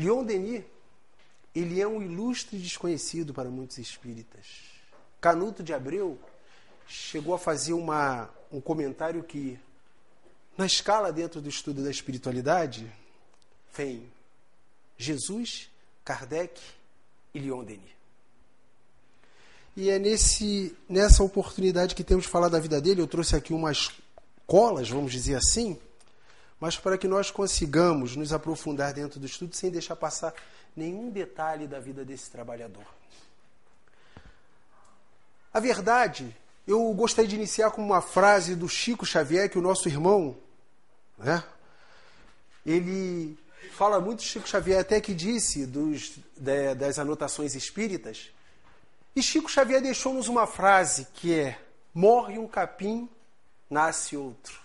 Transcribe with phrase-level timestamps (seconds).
[0.00, 0.64] Leon Denis,
[1.54, 4.46] ele é um ilustre desconhecido para muitos espíritas.
[5.20, 6.18] Canuto de Abreu
[6.88, 9.58] chegou a fazer uma, um comentário que,
[10.56, 12.90] na escala dentro do estudo da espiritualidade,
[13.76, 14.10] vem
[14.96, 15.68] Jesus,
[16.02, 16.58] Kardec
[17.34, 17.90] e Leon Denis.
[19.76, 23.02] E é nesse, nessa oportunidade que temos de falar da vida dele.
[23.02, 23.90] Eu trouxe aqui umas
[24.46, 25.78] colas, vamos dizer assim,
[26.60, 30.34] mas para que nós consigamos nos aprofundar dentro do estudo sem deixar passar
[30.76, 32.84] nenhum detalhe da vida desse trabalhador.
[35.52, 36.36] A verdade,
[36.66, 40.36] eu gostaria de iniciar com uma frase do Chico Xavier, que o nosso irmão,
[41.18, 41.42] né,
[42.64, 43.36] ele
[43.72, 46.18] fala muito, Chico Xavier até que disse dos,
[46.76, 48.30] das anotações espíritas,
[49.16, 51.58] e Chico Xavier deixou-nos uma frase que é:
[51.92, 53.08] morre um capim,
[53.68, 54.60] nasce outro.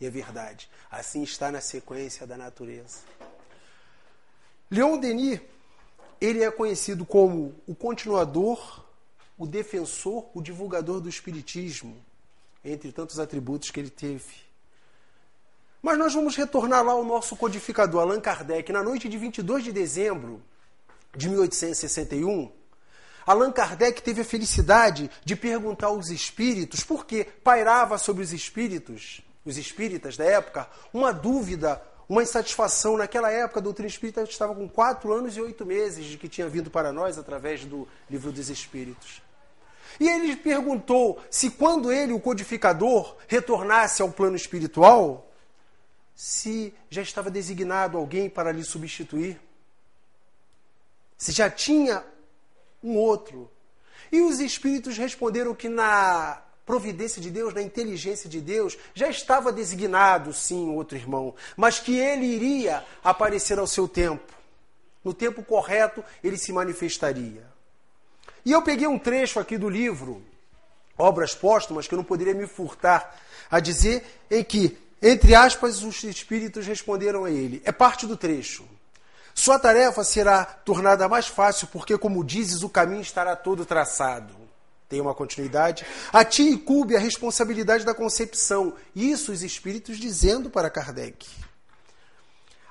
[0.00, 0.68] E é verdade.
[0.90, 3.00] Assim está na sequência da natureza.
[4.70, 5.40] Leon Denis,
[6.20, 8.84] ele é conhecido como o continuador,
[9.36, 11.96] o defensor, o divulgador do espiritismo,
[12.64, 14.50] entre tantos atributos que ele teve.
[15.82, 19.72] Mas nós vamos retornar lá ao nosso codificador Allan Kardec, na noite de 22 de
[19.72, 20.42] dezembro
[21.16, 22.52] de 1861,
[23.26, 29.56] Allan Kardec teve a felicidade de perguntar aos espíritos, porque pairava sobre os espíritos, os
[29.56, 32.96] espíritas da época, uma dúvida, uma insatisfação.
[32.96, 36.48] Naquela época, a doutrina espírita estava com quatro anos e oito meses de que tinha
[36.48, 39.22] vindo para nós através do livro dos espíritos.
[39.98, 45.30] E ele perguntou se quando ele, o codificador, retornasse ao plano espiritual,
[46.14, 49.40] se já estava designado alguém para lhe substituir.
[51.16, 52.04] Se já tinha
[52.82, 53.50] um outro.
[54.12, 59.52] E os espíritos responderam que na providência de Deus, na inteligência de Deus, já estava
[59.52, 64.32] designado, sim, outro irmão, mas que ele iria aparecer ao seu tempo.
[65.04, 67.44] No tempo correto, ele se manifestaria.
[68.44, 70.22] E eu peguei um trecho aqui do livro,
[70.96, 73.18] Obras Póstumas, que eu não poderia me furtar
[73.50, 77.62] a dizer, em que, entre aspas, os espíritos responderam a ele.
[77.64, 78.64] É parte do trecho.
[79.34, 84.39] Sua tarefa será tornada mais fácil, porque, como dizes, o caminho estará todo traçado.
[84.90, 85.86] Tem uma continuidade.
[86.12, 88.74] A ti incube a responsabilidade da concepção.
[88.94, 91.28] Isso os espíritos dizendo para Kardec.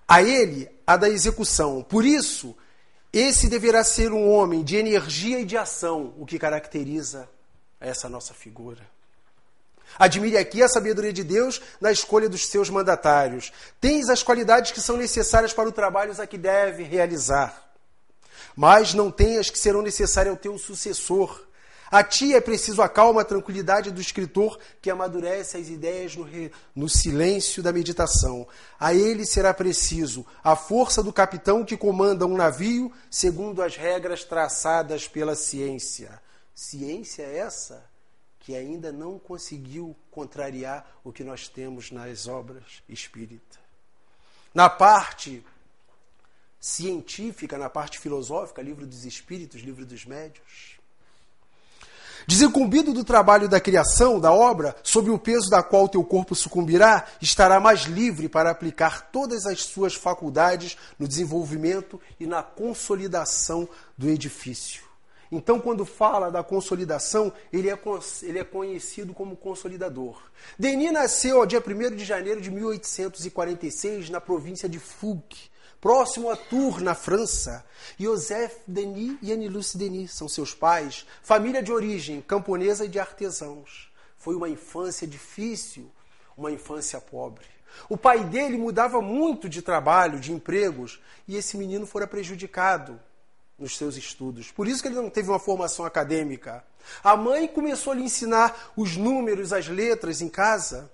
[0.05, 1.81] A ele, a da execução.
[1.81, 2.57] Por isso,
[3.13, 7.29] esse deverá ser um homem de energia e de ação, o que caracteriza
[7.79, 8.81] essa nossa figura.
[9.97, 13.53] Admire aqui a sabedoria de Deus na escolha dos seus mandatários.
[13.79, 17.71] Tens as qualidades que são necessárias para o trabalho a que deve realizar.
[18.57, 21.47] Mas não tenhas que serão necessárias ao teu sucessor.
[21.91, 26.23] A ti é preciso a calma, a tranquilidade do escritor que amadurece as ideias no,
[26.23, 26.51] re...
[26.75, 28.47] no, silêncio da meditação.
[28.79, 34.23] A ele será preciso a força do capitão que comanda um navio segundo as regras
[34.23, 36.21] traçadas pela ciência.
[36.53, 37.83] Ciência essa
[38.39, 43.59] que ainda não conseguiu contrariar o que nós temos nas obras espíritas.
[44.53, 45.45] Na parte
[46.59, 50.78] científica, na parte filosófica, livro dos espíritos, livro dos médios.
[52.29, 57.07] Desincumbido do trabalho da criação, da obra, sob o peso da qual teu corpo sucumbirá,
[57.19, 64.07] estará mais livre para aplicar todas as suas faculdades no desenvolvimento e na consolidação do
[64.07, 64.83] edifício.
[65.31, 67.79] Então, quando fala da consolidação, ele é,
[68.21, 70.21] ele é conhecido como consolidador.
[70.57, 75.49] Denis nasceu dia 1 de janeiro de 1846 na província de Fouque,
[75.81, 77.65] próximo a Tours, na França.
[77.97, 83.91] Joseph Denis e Anne-Luce Denis são seus pais, família de origem camponesa e de artesãos.
[84.17, 85.89] Foi uma infância difícil,
[86.37, 87.45] uma infância pobre.
[87.87, 92.99] O pai dele mudava muito de trabalho, de empregos, e esse menino fora prejudicado
[93.57, 94.51] nos seus estudos.
[94.51, 96.63] Por isso que ele não teve uma formação acadêmica.
[97.03, 100.91] A mãe começou a lhe ensinar os números, as letras em casa.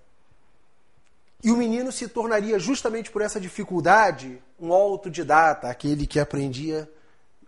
[1.44, 6.90] E o menino se tornaria, justamente por essa dificuldade, um autodidata, aquele que aprendia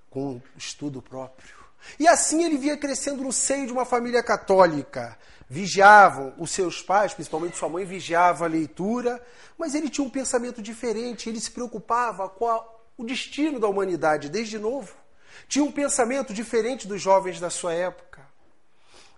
[0.10, 1.56] com estudo próprio.
[2.00, 5.18] E assim ele via crescendo no seio de uma família católica.
[5.50, 9.24] Vigiavam os seus pais, principalmente sua mãe, vigiava a leitura,
[9.57, 12.63] mas ele tinha um pensamento diferente, ele se preocupava com a,
[12.98, 14.94] o destino da humanidade desde novo
[15.48, 18.22] tinha um pensamento diferente dos jovens da sua época.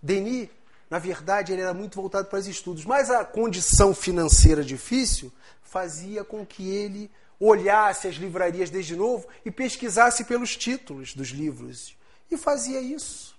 [0.01, 0.50] Denis,
[0.89, 5.31] na verdade, ele era muito voltado para os estudos, mas a condição financeira difícil
[5.62, 11.95] fazia com que ele olhasse as livrarias desde novo e pesquisasse pelos títulos dos livros.
[12.30, 13.38] E fazia isso.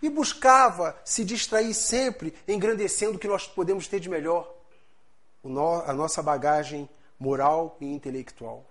[0.00, 4.52] E buscava se distrair sempre, engrandecendo o que nós podemos ter de melhor,
[5.86, 6.88] a nossa bagagem
[7.18, 8.64] moral e intelectual.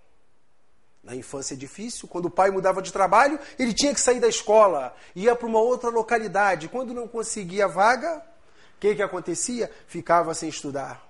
[1.03, 4.27] Na infância é difícil, quando o pai mudava de trabalho, ele tinha que sair da
[4.27, 6.69] escola, ia para uma outra localidade.
[6.69, 8.23] Quando não conseguia vaga,
[8.77, 9.69] o que, que acontecia?
[9.85, 11.05] Ficava sem estudar.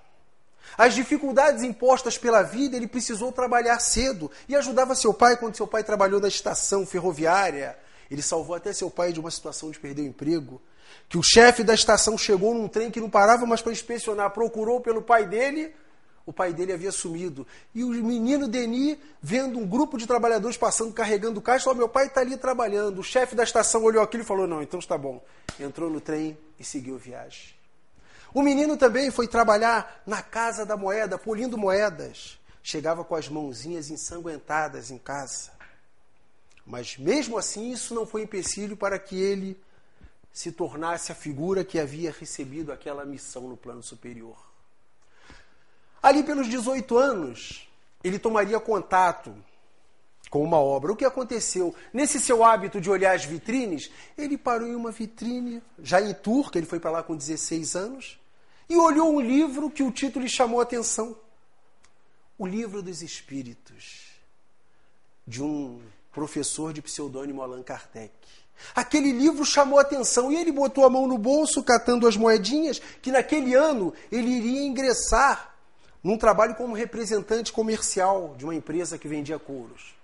[0.76, 5.66] As dificuldades impostas pela vida, ele precisou trabalhar cedo e ajudava seu pai quando seu
[5.66, 7.78] pai trabalhou na estação ferroviária.
[8.10, 10.60] Ele salvou até seu pai de uma situação de perder o emprego.
[11.08, 14.80] Que o chefe da estação chegou num trem que não parava mais para inspecionar, procurou
[14.80, 15.72] pelo pai dele
[16.26, 17.46] o pai dele havia sumido.
[17.74, 22.06] E o menino Denis, vendo um grupo de trabalhadores passando carregando caixa, falou: Meu pai
[22.06, 22.98] está ali trabalhando.
[22.98, 25.22] O chefe da estação olhou aquilo e falou: Não, então está bom.
[25.60, 27.54] Entrou no trem e seguiu viagem.
[28.32, 32.38] O menino também foi trabalhar na casa da moeda, polindo moedas.
[32.62, 35.52] Chegava com as mãozinhas ensanguentadas em casa.
[36.66, 39.60] Mas mesmo assim, isso não foi empecilho para que ele
[40.32, 44.43] se tornasse a figura que havia recebido aquela missão no plano superior.
[46.04, 47.66] Ali pelos 18 anos,
[48.04, 49.34] ele tomaria contato
[50.28, 50.92] com uma obra.
[50.92, 51.74] O que aconteceu?
[51.94, 56.58] Nesse seu hábito de olhar as vitrines, ele parou em uma vitrine, já em Turca,
[56.58, 58.20] ele foi para lá com 16 anos,
[58.68, 61.16] e olhou um livro que o título lhe chamou a atenção.
[62.36, 64.08] O Livro dos Espíritos,
[65.26, 65.80] de um
[66.12, 68.12] professor de pseudônimo Allan Kardec.
[68.74, 72.78] Aquele livro chamou a atenção e ele botou a mão no bolso, catando as moedinhas,
[73.00, 75.53] que naquele ano ele iria ingressar
[76.04, 79.94] num trabalho como representante comercial de uma empresa que vendia couros.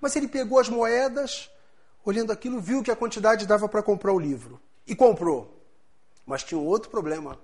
[0.00, 1.50] Mas ele pegou as moedas,
[2.04, 4.60] olhando aquilo, viu que a quantidade dava para comprar o livro.
[4.86, 5.52] E comprou.
[6.24, 7.36] Mas tinha um outro problema.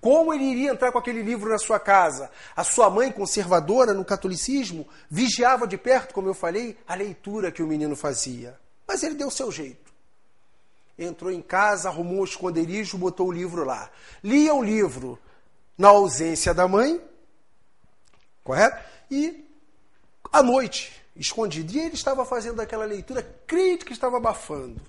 [0.00, 2.30] Como ele iria entrar com aquele livro na sua casa?
[2.54, 7.64] A sua mãe, conservadora no catolicismo, vigiava de perto, como eu falei, a leitura que
[7.64, 8.56] o menino fazia.
[8.86, 9.92] Mas ele deu seu jeito.
[10.96, 13.90] Entrou em casa, arrumou o esconderijo, botou o livro lá.
[14.22, 15.18] Lia o livro,
[15.76, 17.00] na ausência da mãe,
[18.44, 18.82] correto?
[19.10, 19.44] E
[20.32, 21.72] à noite, escondido.
[21.72, 24.80] E ele estava fazendo aquela leitura crítica, estava abafando.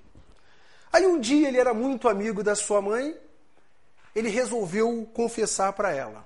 [0.91, 3.17] Aí um dia ele era muito amigo da sua mãe,
[4.15, 6.25] ele resolveu confessar para ela.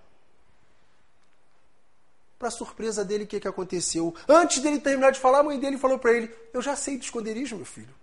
[2.37, 4.13] Para surpresa dele, o que, que aconteceu?
[4.27, 7.03] Antes dele terminar de falar, a mãe dele falou para ele: Eu já sei do
[7.03, 7.95] esconderijo, meu filho.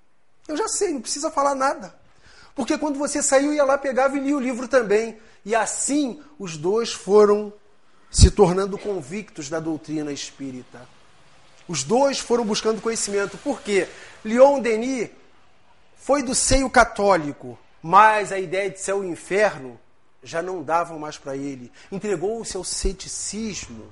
[0.48, 1.94] Eu já sei, não precisa falar nada.
[2.54, 5.18] Porque quando você saiu, ia lá, pegava e lia o livro também.
[5.44, 7.52] E assim os dois foram
[8.10, 10.88] se tornando convictos da doutrina espírita.
[11.66, 13.36] Os dois foram buscando conhecimento.
[13.38, 13.88] Por quê?
[14.24, 15.10] Leon Denis
[15.96, 19.80] foi do seio católico, mas a ideia de céu e inferno
[20.22, 21.72] já não davam mais para ele.
[21.90, 23.90] Entregou o seu ceticismo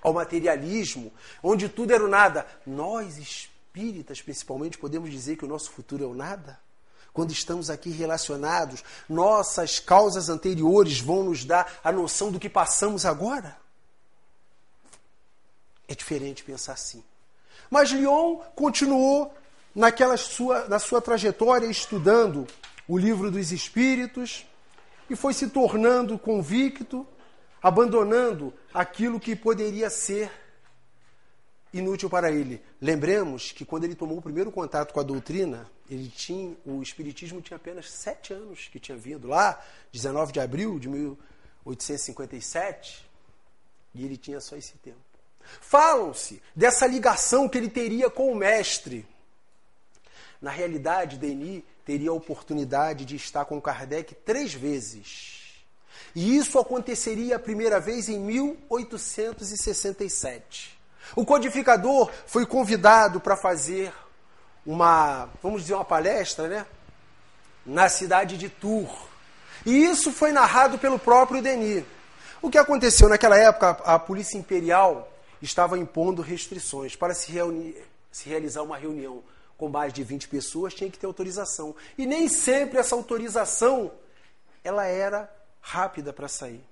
[0.00, 1.12] ao materialismo,
[1.42, 2.46] onde tudo era o nada.
[2.66, 6.58] Nós espíritas, principalmente, podemos dizer que o nosso futuro é o nada?
[7.12, 13.04] Quando estamos aqui relacionados, nossas causas anteriores vão nos dar a noção do que passamos
[13.04, 13.56] agora?
[15.86, 17.04] É diferente pensar assim.
[17.70, 19.34] Mas Lyon continuou
[19.74, 22.46] naquela sua, na sua trajetória estudando
[22.88, 24.46] o livro dos Espíritos
[25.08, 27.06] e foi se tornando convicto,
[27.62, 30.30] abandonando aquilo que poderia ser
[31.72, 32.62] inútil para ele.
[32.80, 37.40] Lembremos que quando ele tomou o primeiro contato com a doutrina, ele tinha, o Espiritismo
[37.40, 39.60] tinha apenas sete anos que tinha vindo lá,
[39.92, 43.04] 19 de abril de 1857,
[43.94, 45.00] e ele tinha só esse tempo.
[45.60, 49.04] Falam-se dessa ligação que ele teria com o mestre.
[50.40, 55.42] Na realidade, Denis teria a oportunidade de estar com Kardec três vezes.
[56.14, 60.80] E isso aconteceria a primeira vez em 1867.
[61.14, 63.92] O codificador foi convidado para fazer
[64.64, 66.66] uma, vamos dizer, uma palestra, né?
[67.64, 68.90] Na cidade de Tours.
[69.64, 71.84] E isso foi narrado pelo próprio Denis.
[72.40, 75.08] O que aconteceu naquela época, a Polícia Imperial
[75.40, 77.76] estava impondo restrições para se, reunir,
[78.10, 79.22] se realizar uma reunião
[79.56, 81.74] com mais de 20 pessoas, tinha que ter autorização.
[81.96, 83.92] E nem sempre essa autorização
[84.64, 86.64] ela era rápida para sair.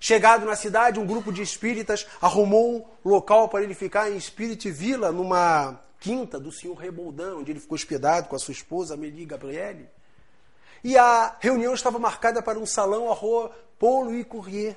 [0.00, 4.70] Chegado na cidade, um grupo de espíritas arrumou um local para ele ficar em Spirit
[4.70, 9.26] Villa, numa quinta do senhor Reboldão, onde ele ficou hospedado com a sua esposa, Amélie
[9.26, 9.88] Gabriele.
[10.84, 14.76] E a reunião estava marcada para um salão à rua Paulo e Courrier.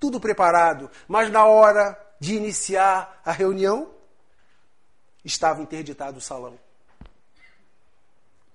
[0.00, 3.90] Tudo preparado, mas na hora de iniciar a reunião,
[5.24, 6.65] estava interditado o salão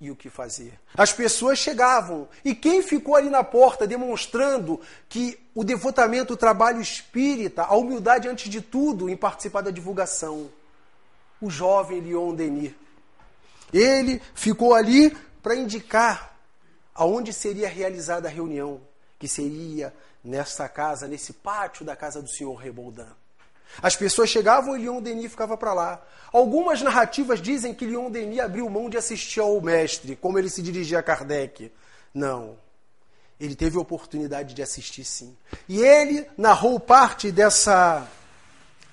[0.01, 0.73] e o que fazer.
[0.97, 6.81] As pessoas chegavam e quem ficou ali na porta demonstrando que o devotamento, o trabalho
[6.81, 10.49] espírita, a humildade antes de tudo em participar da divulgação,
[11.39, 12.73] o jovem Leon Denis.
[13.71, 16.35] Ele ficou ali para indicar
[16.95, 18.81] aonde seria realizada a reunião,
[19.19, 19.93] que seria
[20.23, 23.20] nessa casa, nesse pátio da casa do senhor Reboldan.
[23.81, 26.01] As pessoas chegavam e Leon Denis ficava para lá.
[26.31, 30.61] Algumas narrativas dizem que Leon Denis abriu mão de assistir ao mestre, como ele se
[30.61, 31.71] dirigia a Kardec.
[32.13, 32.57] Não.
[33.39, 35.35] Ele teve a oportunidade de assistir sim.
[35.67, 38.07] E ele narrou parte dessa,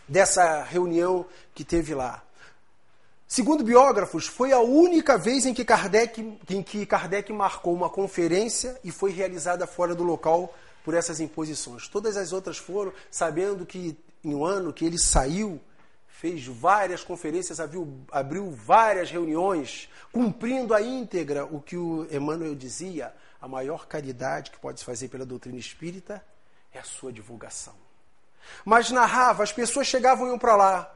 [0.08, 2.22] dessa reunião que teve lá.
[3.26, 8.80] Segundo biógrafos, foi a única vez em que, Kardec, em que Kardec marcou uma conferência
[8.82, 11.86] e foi realizada fora do local por essas imposições.
[11.88, 13.94] Todas as outras foram sabendo que
[14.24, 15.60] em um ano que ele saiu,
[16.06, 23.14] fez várias conferências, abriu, abriu várias reuniões, cumprindo a íntegra o que o Emmanuel dizia,
[23.40, 26.24] a maior caridade que pode se fazer pela doutrina espírita
[26.72, 27.74] é a sua divulgação.
[28.64, 30.94] Mas narrava, as pessoas chegavam e iam para lá.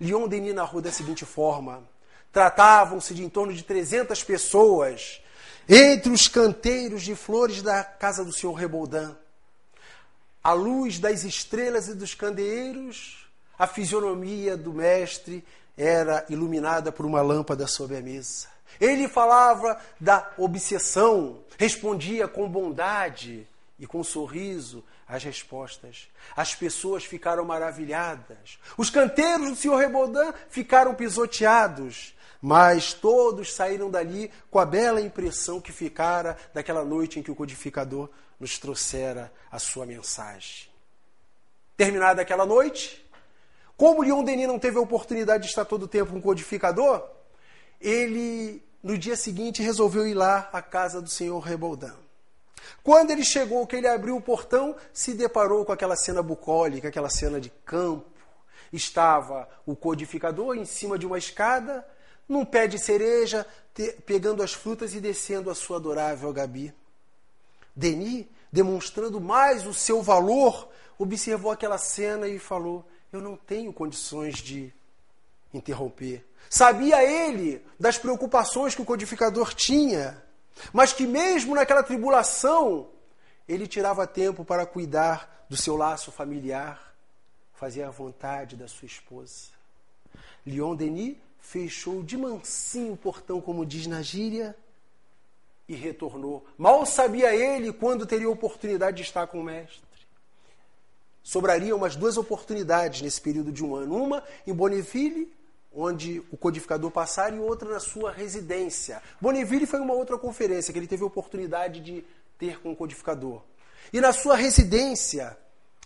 [0.00, 1.82] Leon Denis narrou da seguinte forma:
[2.32, 5.22] tratavam-se de em torno de 300 pessoas
[5.68, 9.16] entre os canteiros de flores da casa do senhor Reboldan.
[10.46, 13.26] A luz das estrelas e dos candeeiros,
[13.58, 15.44] a fisionomia do mestre
[15.76, 18.46] era iluminada por uma lâmpada sobre a mesa.
[18.80, 23.44] Ele falava da obsessão, respondia com bondade
[23.76, 26.06] e com sorriso as respostas.
[26.36, 28.56] As pessoas ficaram maravilhadas.
[28.78, 32.14] Os canteiros do senhor Rebodan ficaram pisoteados.
[32.40, 37.34] Mas todos saíram dali com a bela impressão que ficara daquela noite em que o
[37.34, 40.68] codificador nos trouxera a sua mensagem.
[41.76, 43.04] Terminada aquela noite,
[43.76, 47.06] como Leon Denis não teve a oportunidade de estar todo o tempo com o codificador,
[47.80, 51.94] ele no dia seguinte resolveu ir lá à casa do senhor Reboldan.
[52.82, 57.10] Quando ele chegou, que ele abriu o portão, se deparou com aquela cena bucólica, aquela
[57.10, 58.06] cena de campo.
[58.72, 61.86] Estava o codificador em cima de uma escada,
[62.28, 66.74] num pé de cereja, te, pegando as frutas e descendo a sua adorável Gabi.
[67.76, 70.68] Denis, demonstrando mais o seu valor,
[70.98, 74.72] observou aquela cena e falou: Eu não tenho condições de
[75.52, 76.26] interromper.
[76.48, 80.22] Sabia ele das preocupações que o codificador tinha,
[80.72, 82.88] mas que mesmo naquela tribulação,
[83.46, 86.94] ele tirava tempo para cuidar do seu laço familiar,
[87.54, 89.50] fazia a vontade da sua esposa.
[90.44, 94.56] Leon Denis fechou de mansinho o portão, como diz na gíria,
[95.68, 96.44] e retornou.
[96.56, 99.84] Mal sabia ele quando teria oportunidade de estar com o mestre.
[101.22, 103.96] Sobrariam umas duas oportunidades nesse período de um ano.
[103.96, 105.32] Uma em Bonneville
[105.76, 109.02] onde o codificador passar e outra na sua residência.
[109.20, 112.02] Bonneville foi uma outra conferência que ele teve oportunidade de
[112.38, 113.42] ter com o codificador.
[113.92, 115.36] E na sua residência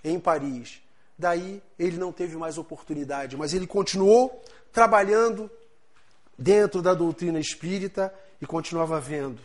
[0.04, 0.80] em Paris,
[1.18, 5.50] daí ele não teve mais oportunidade, mas ele continuou trabalhando
[6.38, 9.42] dentro da doutrina espírita e continuava vendo.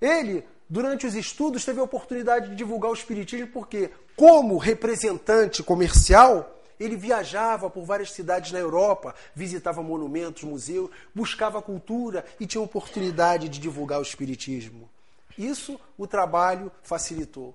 [0.00, 6.56] Ele, durante os estudos, teve a oportunidade de divulgar o espiritismo porque, como representante comercial,
[6.78, 13.48] ele viajava por várias cidades na Europa, visitava monumentos, museus, buscava cultura e tinha oportunidade
[13.48, 14.88] de divulgar o Espiritismo.
[15.38, 17.54] Isso o trabalho facilitou.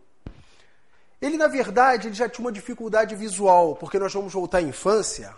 [1.21, 5.35] Ele, na verdade, ele já tinha uma dificuldade visual, porque nós vamos voltar à infância,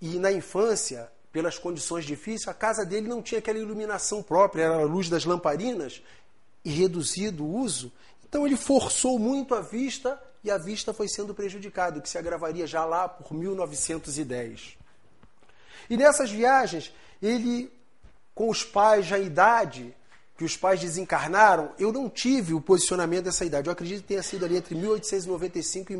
[0.00, 4.74] e na infância, pelas condições difíceis, a casa dele não tinha aquela iluminação própria, era
[4.74, 6.02] a luz das lamparinas,
[6.64, 7.92] e reduzido o uso.
[8.28, 12.18] Então ele forçou muito a vista e a vista foi sendo prejudicada, o que se
[12.18, 14.76] agravaria já lá por 1910.
[15.88, 16.92] E nessas viagens,
[17.22, 17.72] ele,
[18.34, 19.94] com os pais já idade,
[20.36, 23.68] que os pais desencarnaram, eu não tive o posicionamento dessa idade.
[23.68, 25.96] Eu acredito que tenha sido ali entre 1895 e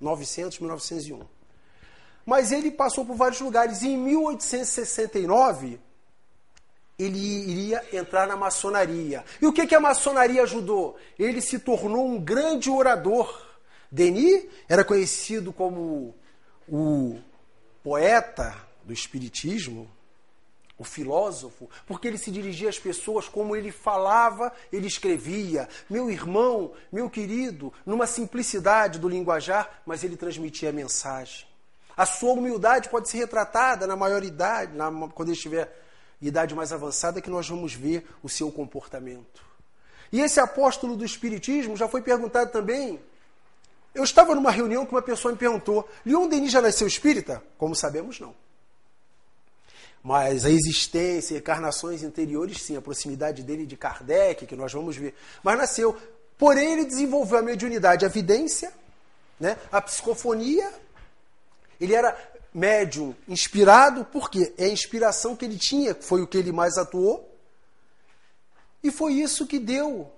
[0.00, 1.35] 1900, 1901.
[2.26, 3.82] Mas ele passou por vários lugares.
[3.82, 5.78] E em 1869,
[6.98, 9.24] ele iria entrar na maçonaria.
[9.40, 10.96] E o que, que a maçonaria ajudou?
[11.16, 13.46] Ele se tornou um grande orador.
[13.90, 16.14] Denis era conhecido como
[16.68, 17.18] o
[17.84, 19.88] poeta do Espiritismo,
[20.78, 25.68] o filósofo, porque ele se dirigia às pessoas como ele falava, ele escrevia.
[25.88, 31.46] Meu irmão, meu querido, numa simplicidade do linguajar, mas ele transmitia a mensagem.
[31.96, 35.72] A sua humildade pode ser retratada na maioridade, na, quando ele estiver
[36.20, 39.44] em idade mais avançada, que nós vamos ver o seu comportamento.
[40.12, 43.00] E esse apóstolo do Espiritismo já foi perguntado também
[43.96, 47.42] eu estava numa reunião que uma pessoa me perguntou: Leon Denis já nasceu espírita?
[47.56, 48.34] Como sabemos, não.
[50.02, 55.14] Mas a existência, encarnações interiores, sim, a proximidade dele de Kardec, que nós vamos ver.
[55.42, 55.96] Mas nasceu.
[56.36, 58.70] Porém, ele desenvolveu a mediunidade, a vidência,
[59.40, 60.70] né, a psicofonia.
[61.80, 62.16] Ele era
[62.52, 67.32] médium inspirado, porque é a inspiração que ele tinha, foi o que ele mais atuou.
[68.82, 70.10] E foi isso que deu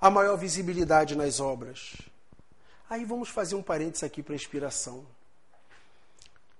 [0.00, 1.94] a maior visibilidade nas obras.
[2.88, 5.06] Aí vamos fazer um parênteses aqui para a inspiração.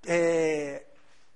[0.07, 0.83] é,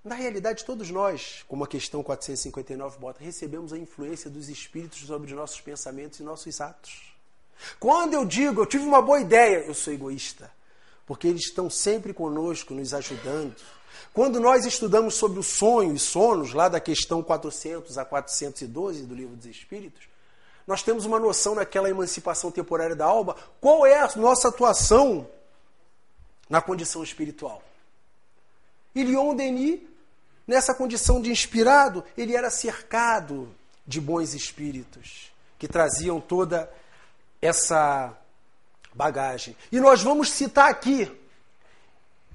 [0.04, 5.30] na realidade, todos nós, como a questão 459 bota, recebemos a influência dos espíritos sobre
[5.30, 7.12] os nossos pensamentos e nossos atos.
[7.78, 10.50] Quando eu digo, eu tive uma boa ideia, eu sou egoísta,
[11.08, 13.56] porque eles estão sempre conosco, nos ajudando.
[14.12, 19.14] Quando nós estudamos sobre o sonho e sonos, lá da questão 400 a 412 do
[19.14, 20.06] Livro dos Espíritos,
[20.66, 25.26] nós temos uma noção naquela emancipação temporária da alma, qual é a nossa atuação
[26.46, 27.62] na condição espiritual.
[28.94, 29.80] E Leon Denis,
[30.46, 33.48] nessa condição de inspirado, ele era cercado
[33.86, 36.70] de bons espíritos que traziam toda
[37.40, 38.14] essa
[38.98, 39.56] bagagem.
[39.70, 41.08] E nós vamos citar aqui,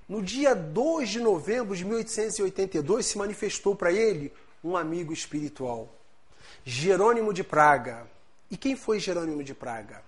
[0.08, 4.32] no dia 2 de novembro de 1882, se manifestou para ele
[4.64, 5.94] um amigo espiritual,
[6.64, 8.08] Jerônimo de Praga.
[8.50, 10.02] E quem foi Jerônimo de Praga?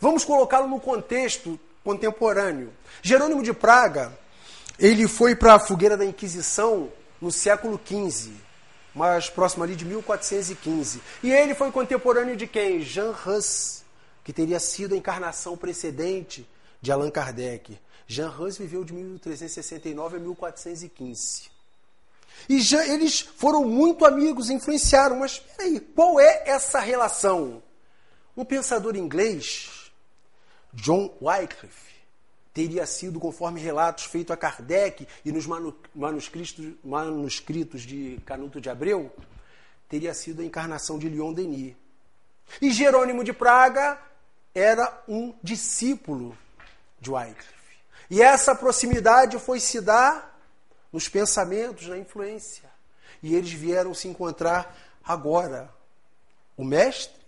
[0.00, 2.72] Vamos colocá-lo no contexto contemporâneo.
[3.02, 4.12] Jerônimo de Praga
[4.80, 6.90] ele foi para a fogueira da Inquisição
[7.20, 8.32] no século XV,
[8.94, 11.02] mais próximo ali de 1415.
[11.22, 12.80] E ele foi contemporâneo de quem?
[12.80, 13.79] Jean Hus,
[14.22, 16.48] que teria sido a encarnação precedente
[16.80, 17.78] de Allan Kardec.
[18.06, 21.50] Jean Hus viveu de 1369 a 1415.
[22.48, 27.62] E já, eles foram muito amigos, influenciaram, mas peraí, qual é essa relação?
[28.36, 29.92] Um pensador inglês,
[30.72, 31.90] John Wycliffe,
[32.52, 35.46] teria sido, conforme relatos feitos a Kardec e nos
[35.94, 39.12] manuscritos, manuscritos de Canuto de Abreu,
[39.88, 41.74] teria sido a encarnação de Leon Denis.
[42.60, 43.98] E Jerônimo de Praga
[44.54, 46.36] era um discípulo
[47.00, 47.60] de Wycliffe.
[48.10, 50.38] E essa proximidade foi se dar
[50.92, 52.68] nos pensamentos, na influência.
[53.22, 55.72] E eles vieram se encontrar agora,
[56.56, 57.20] o mestre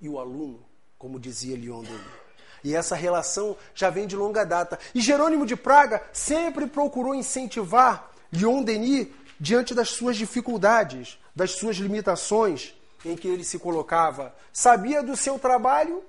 [0.00, 0.64] e o aluno,
[0.98, 2.20] como dizia Leon Denis.
[2.62, 4.78] E essa relação já vem de longa data.
[4.94, 9.08] E Jerônimo de Praga sempre procurou incentivar Leon Denis
[9.38, 14.34] diante das suas dificuldades, das suas limitações em que ele se colocava.
[14.52, 16.04] Sabia do seu trabalho,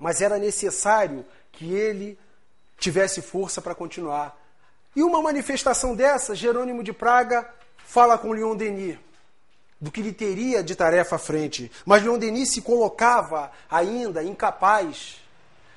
[0.00, 2.18] mas era necessário que ele
[2.78, 4.36] tivesse força para continuar.
[4.96, 7.48] E uma manifestação dessa, Jerônimo de Praga
[7.84, 8.98] fala com Leon Denis
[9.80, 11.70] do que lhe teria de tarefa à frente.
[11.86, 15.20] Mas Leon Denis se colocava ainda incapaz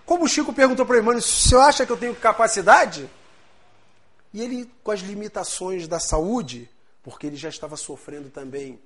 [0.06, 3.10] como o Chico perguntou para o Emmanuel, você acha que eu tenho capacidade?
[4.34, 6.70] E ele, com as limitações da saúde,
[7.02, 8.80] porque ele já estava sofrendo também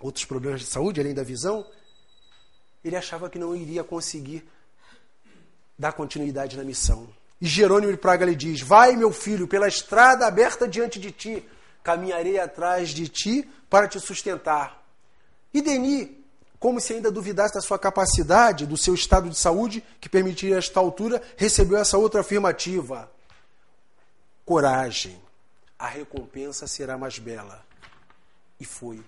[0.00, 1.66] outros problemas de saúde, além da visão,
[2.82, 4.48] ele achava que não iria conseguir
[5.78, 7.08] dar continuidade na missão.
[7.40, 11.46] E Jerônimo de Praga lhe diz: Vai, meu filho, pela estrada aberta diante de ti,
[11.82, 14.82] caminharei atrás de ti para te sustentar.
[15.52, 16.08] E Denis
[16.58, 20.80] como se ainda duvidasse da sua capacidade, do seu estado de saúde, que permitiria esta
[20.80, 23.10] altura, recebeu essa outra afirmativa:
[24.44, 25.20] coragem,
[25.78, 27.64] a recompensa será mais bela.
[28.58, 29.00] E foi.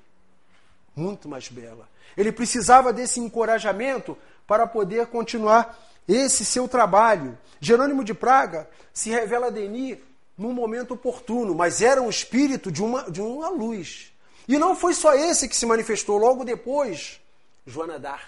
[0.94, 1.88] Muito mais bela.
[2.16, 5.76] Ele precisava desse encorajamento para poder continuar
[6.08, 7.38] esse seu trabalho.
[7.60, 9.98] Jerônimo de Praga se revela a Denis
[10.36, 14.12] num momento oportuno, mas era um espírito de uma, de uma luz.
[14.46, 17.20] E não foi só esse que se manifestou logo depois
[17.66, 18.26] Joana d'Arc.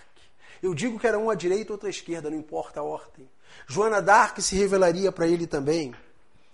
[0.63, 3.27] Eu digo que era um à direita, outro à esquerda, não importa a ordem.
[3.67, 5.95] Joana d'Arc se revelaria para ele também,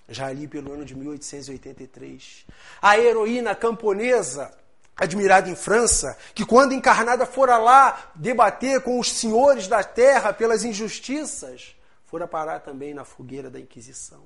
[0.08, 2.46] já ali pelo ano de 1883.
[2.80, 4.56] A heroína camponesa,
[4.96, 10.64] admirada em França, que quando encarnada fora lá debater com os senhores da terra pelas
[10.64, 14.24] injustiças, fora parar também na fogueira da Inquisição.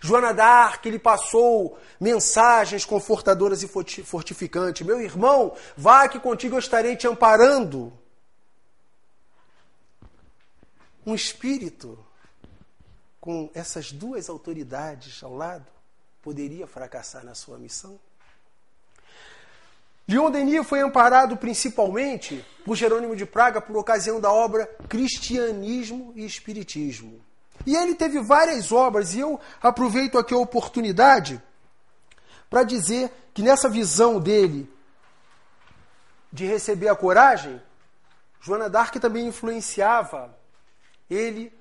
[0.00, 4.86] Joana d'Arc, ele passou mensagens confortadoras e fortificantes.
[4.86, 7.92] Meu irmão, vá que contigo eu estarei te amparando.
[11.06, 11.98] Um espírito
[13.18, 15.66] com essas duas autoridades ao lado
[16.20, 17.98] poderia fracassar na sua missão?
[20.08, 26.24] Leon Denis foi amparado principalmente por Jerônimo de Praga por ocasião da obra Cristianismo e
[26.24, 27.20] Espiritismo.
[27.66, 31.42] E ele teve várias obras, e eu aproveito aqui a oportunidade
[32.48, 34.72] para dizer que nessa visão dele
[36.32, 37.60] de receber a coragem,
[38.40, 40.34] Joana d'Arc também influenciava
[41.10, 41.52] ele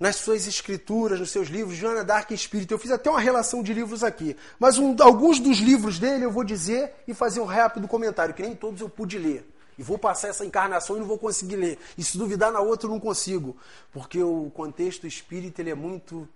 [0.00, 2.72] nas suas escrituras, nos seus livros, Joana d'Arc e Espírito.
[2.72, 6.30] Eu fiz até uma relação de livros aqui, mas um, alguns dos livros dele eu
[6.30, 9.46] vou dizer e fazer um rápido comentário, que nem todos eu pude ler.
[9.78, 11.78] E vou passar essa encarnação e não vou conseguir ler.
[11.96, 13.56] E se duvidar na outra, eu não consigo.
[13.92, 16.28] Porque o contexto espírita ele é muito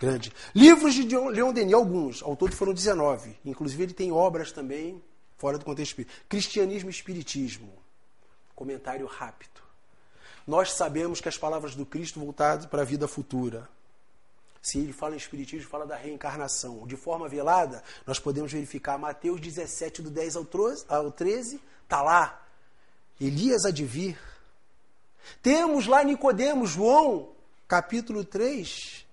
[0.00, 0.32] grande.
[0.52, 2.22] Livros de Leon Denis, alguns.
[2.24, 3.36] Ao todo foram 19.
[3.44, 5.00] Inclusive ele tem obras também
[5.36, 6.12] fora do contexto espírita.
[6.28, 7.72] Cristianismo e Espiritismo.
[8.52, 9.67] Comentário rápido.
[10.48, 13.68] Nós sabemos que as palavras do Cristo voltadas para a vida futura.
[14.62, 16.86] Se ele fala em Espiritismo, fala da reencarnação.
[16.86, 20.36] De forma velada, nós podemos verificar Mateus 17, do 10
[20.88, 22.42] ao 13, está lá.
[23.20, 24.18] Elias a de vir.
[25.42, 27.32] Temos lá Nicodemos, João,
[27.68, 29.06] capítulo 3,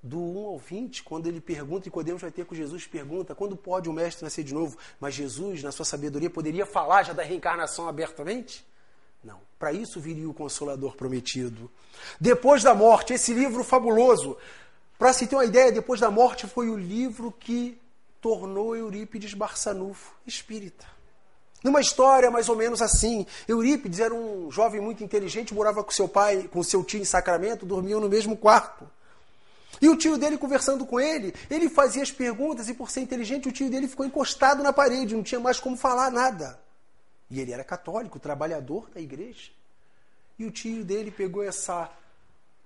[0.00, 3.88] do 1 ao 20, quando ele pergunta, Nicodemos vai ter com Jesus, pergunta, quando pode
[3.88, 4.78] o mestre nascer de novo?
[5.00, 8.64] Mas Jesus, na sua sabedoria, poderia falar já da reencarnação abertamente?
[9.22, 9.40] Não.
[9.58, 11.70] Para isso viria o Consolador prometido.
[12.20, 14.36] Depois da morte, esse livro fabuloso.
[14.98, 17.80] Para se ter uma ideia, depois da morte foi o livro que
[18.20, 20.86] tornou Eurípides Barçanufo espírita.
[21.62, 26.08] Numa história mais ou menos assim, Eurípides era um jovem muito inteligente, morava com seu
[26.08, 28.88] pai, com seu tio em Sacramento, dormiam no mesmo quarto.
[29.80, 33.48] E o tio dele conversando com ele, ele fazia as perguntas e por ser inteligente,
[33.48, 36.61] o tio dele ficou encostado na parede, não tinha mais como falar nada.
[37.32, 39.50] E ele era católico, trabalhador da igreja.
[40.38, 41.90] E o tio dele pegou essa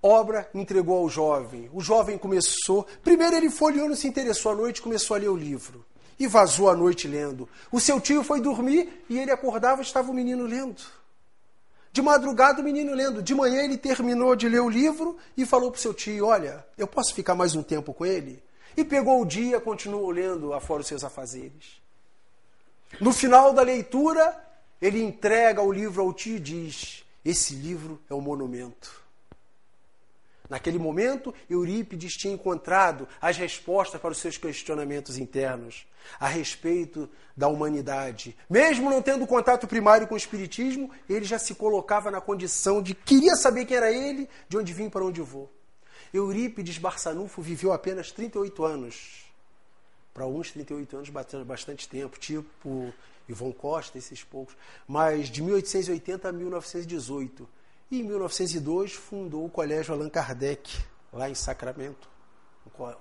[0.03, 1.69] obra e entregou ao jovem.
[1.73, 2.85] O jovem começou.
[3.01, 5.85] Primeiro ele folheou, não se interessou à noite, começou a ler o livro.
[6.19, 7.47] E vazou a noite lendo.
[7.71, 10.83] O seu tio foi dormir e ele acordava e estava o menino lendo.
[11.93, 13.23] De madrugada o menino lendo.
[13.23, 16.65] De manhã ele terminou de ler o livro e falou para o seu tio: Olha,
[16.77, 18.43] eu posso ficar mais um tempo com ele?
[18.75, 21.81] E pegou o dia, continuou lendo afora os seus afazeres.
[22.99, 24.46] No final da leitura,
[24.81, 29.07] ele entrega o livro ao tio e diz: Esse livro é um monumento.
[30.49, 35.85] Naquele momento, Eurípides tinha encontrado as respostas para os seus questionamentos internos
[36.19, 38.35] a respeito da humanidade.
[38.49, 42.93] Mesmo não tendo contato primário com o Espiritismo, ele já se colocava na condição de
[42.93, 45.51] queria saber quem era ele, de onde vim, para onde vou.
[46.13, 49.25] Eurípides Barçanufo viveu apenas 38 anos.
[50.13, 51.09] Para uns, 38 anos,
[51.45, 52.93] bastante tempo, tipo
[53.27, 54.55] Ivon Costa, esses poucos,
[54.87, 57.47] mas de 1880 a 1918.
[57.89, 60.77] E em 1902 fundou o Colégio Allan Kardec,
[61.11, 62.09] lá em Sacramento,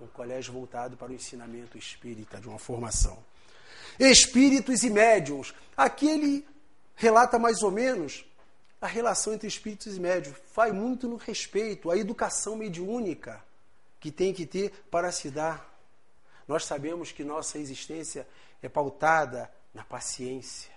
[0.01, 3.19] um colégio voltado para o ensinamento espírita, de uma formação.
[3.99, 5.55] Espíritos e médiums.
[5.77, 6.47] Aqui ele
[6.95, 8.25] relata mais ou menos
[8.81, 10.39] a relação entre espíritos e médiums.
[10.53, 13.45] Faz muito no respeito à educação mediúnica
[13.99, 15.75] que tem que ter para se dar.
[16.47, 18.27] Nós sabemos que nossa existência
[18.63, 20.71] é pautada na paciência.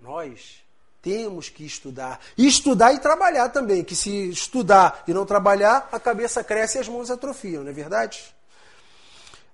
[0.00, 0.60] Nós
[1.00, 2.20] temos que estudar.
[2.36, 6.80] E estudar e trabalhar também, que se estudar e não trabalhar, a cabeça cresce e
[6.80, 8.34] as mãos atrofiam, não é verdade?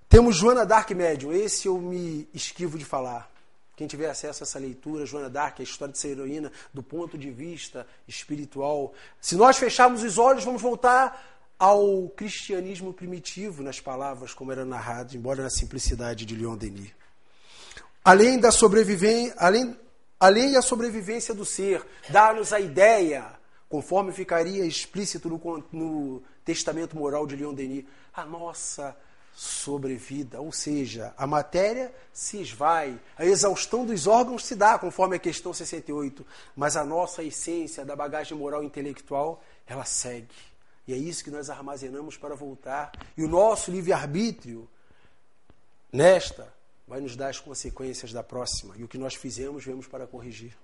[0.08, 3.30] Temos Joana Dark Médium, esse eu me esquivo de falar.
[3.76, 7.18] Quem tiver acesso a essa leitura, Joana Dark, a história de ser heroína, do ponto
[7.18, 8.94] de vista espiritual.
[9.20, 15.14] Se nós fecharmos os olhos, vamos voltar ao cristianismo primitivo, nas palavras como era narrado,
[15.14, 16.98] embora na simplicidade de Leon Denis.
[18.04, 19.78] Além da sobrevivência, além,
[20.18, 23.26] além da sobrevivência do ser, dá-nos a ideia,
[23.68, 27.84] conforme ficaria explícito no, no testamento moral de Leon Denis,
[28.14, 28.96] a nossa
[29.34, 35.18] sobrevida, ou seja, a matéria se esvai, a exaustão dos órgãos se dá, conforme a
[35.20, 40.34] questão 68, mas a nossa essência da bagagem moral e intelectual, ela segue.
[40.88, 42.90] E é isso que nós armazenamos para voltar.
[43.16, 44.68] E o nosso livre-arbítrio,
[45.92, 46.52] nesta
[46.88, 48.74] vai nos dar as consequências da próxima.
[48.79, 50.57] E o que nós fizemos, vemos para corrigir.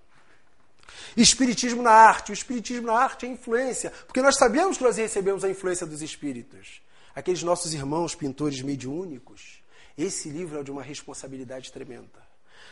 [1.17, 2.31] Espiritismo na arte.
[2.31, 6.01] O espiritismo na arte é influência, porque nós sabemos que nós recebemos a influência dos
[6.01, 6.81] espíritos.
[7.15, 9.63] Aqueles nossos irmãos pintores mediúnicos.
[9.97, 12.25] Esse livro é de uma responsabilidade tremenda.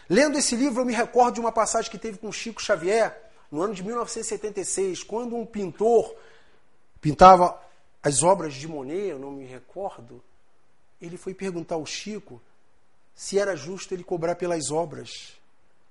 [0.09, 3.61] Lendo esse livro, eu me recordo de uma passagem que teve com Chico Xavier, no
[3.61, 6.17] ano de 1976, quando um pintor
[7.01, 7.61] pintava
[8.03, 10.23] as obras de Monet, eu não me recordo,
[11.01, 12.41] ele foi perguntar ao Chico
[13.15, 15.35] se era justo ele cobrar pelas obras,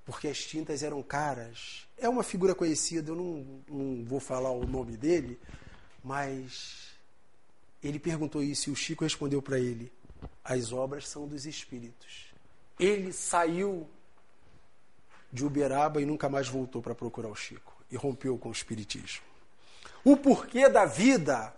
[0.05, 1.87] porque as tintas eram caras.
[1.97, 5.39] É uma figura conhecida, eu não, não vou falar o nome dele,
[6.03, 6.91] mas
[7.83, 9.91] ele perguntou isso e o Chico respondeu para ele:
[10.43, 12.31] as obras são dos espíritos.
[12.79, 13.87] Ele saiu
[15.31, 19.23] de Uberaba e nunca mais voltou para procurar o Chico e rompeu com o espiritismo.
[20.03, 21.53] O porquê da vida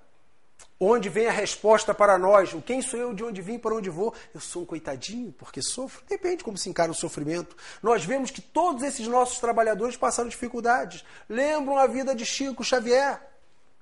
[0.80, 2.54] Onde vem a resposta para nós?
[2.54, 4.14] O quem sou eu, de onde vim, para onde vou?
[4.34, 6.04] Eu sou um coitadinho porque sofro?
[6.10, 7.56] Depende como se encara o sofrimento.
[7.82, 11.06] Nós vemos que todos esses nossos trabalhadores passaram dificuldades.
[11.30, 13.22] Lembram a vida de Chico Xavier,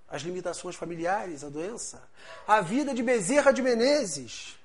[0.08, 2.04] as limitações familiares, a doença.
[2.48, 4.60] A vida de Bezerra de Menezes,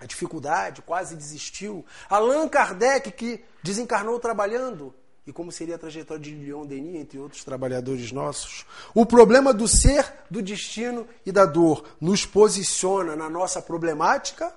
[0.00, 1.84] a dificuldade, quase desistiu.
[2.08, 4.94] Allan Kardec, que desencarnou trabalhando,
[5.26, 8.66] e como seria a trajetória de Leon Denis, entre outros trabalhadores nossos.
[8.94, 14.54] O problema do ser, do destino e da dor nos posiciona na nossa problemática,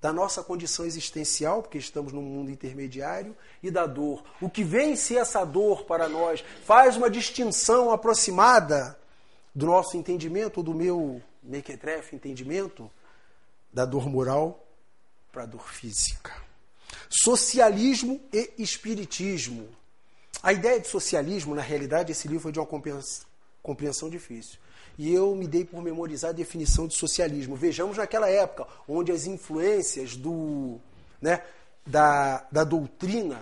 [0.00, 4.24] da nossa condição existencial, porque estamos num mundo intermediário, e da dor.
[4.40, 8.98] O que vence essa dor para nós faz uma distinção aproximada
[9.54, 12.90] do nosso entendimento, ou do meu mequetrefe entendimento,
[13.72, 14.64] da dor moral
[15.32, 16.45] para a dor física.
[17.08, 19.68] Socialismo e espiritismo.
[20.42, 22.68] A ideia de socialismo, na realidade, esse livro foi de uma
[23.62, 24.58] compreensão difícil.
[24.98, 27.56] E eu me dei por memorizar a definição de socialismo.
[27.56, 30.78] Vejamos naquela época, onde as influências do,
[31.20, 31.42] né,
[31.86, 33.40] da, da doutrina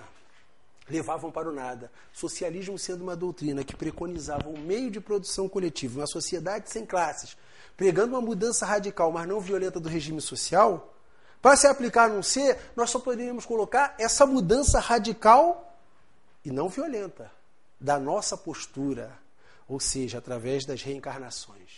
[0.89, 1.91] levavam para o nada.
[2.13, 7.37] Socialismo sendo uma doutrina que preconizava um meio de produção coletiva, uma sociedade sem classes,
[7.77, 10.94] pregando uma mudança radical, mas não violenta do regime social,
[11.45, 15.77] para se aplicar num ser, nós só poderíamos colocar essa mudança radical
[16.43, 17.31] e não violenta
[17.79, 19.13] da nossa postura,
[19.69, 21.69] ou seja, através das reencarnações.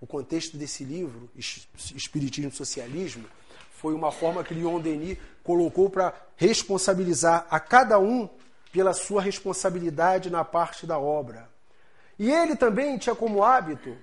[0.00, 1.30] O contexto desse livro,
[1.94, 3.24] Espiritismo e Socialismo,
[3.70, 8.28] foi uma forma que Leon Denis colocou para responsabilizar a cada um
[8.72, 11.48] pela sua responsabilidade na parte da obra.
[12.18, 13.96] E ele também tinha como hábito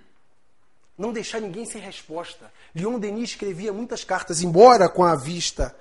[1.00, 2.52] não deixar ninguém sem resposta.
[2.76, 5.74] Leon Denis escrevia muitas cartas, embora com a vista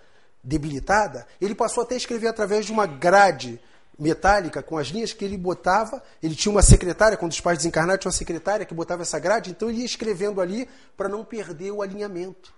[0.43, 3.61] debilitada, ele passou até a escrever através de uma grade
[3.99, 6.01] metálica com as linhas que ele botava.
[6.23, 9.51] Ele tinha uma secretária, quando os pais desencarnaram, tinha uma secretária que botava essa grade,
[9.51, 12.55] então ele ia escrevendo ali para não perder o alinhamento.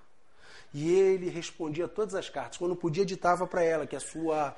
[0.74, 2.58] E ele respondia todas as cartas.
[2.58, 4.54] Quando podia, ditava para ela que a sua,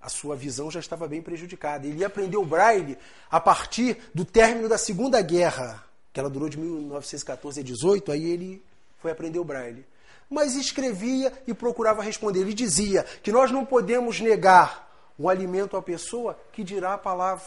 [0.00, 1.86] a sua visão já estava bem prejudicada.
[1.86, 2.98] Ele aprendeu o braille
[3.30, 5.87] a partir do término da Segunda Guerra,
[6.18, 8.60] que ela durou de 1914 a 18, aí ele
[8.98, 9.86] foi aprender o braille.
[10.28, 12.40] Mas escrevia e procurava responder.
[12.40, 17.46] Ele dizia que nós não podemos negar o alimento à pessoa que dirá a palavra.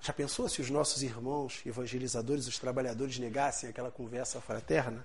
[0.00, 5.04] Já pensou se os nossos irmãos evangelizadores, os trabalhadores, negassem aquela conversa fraterna?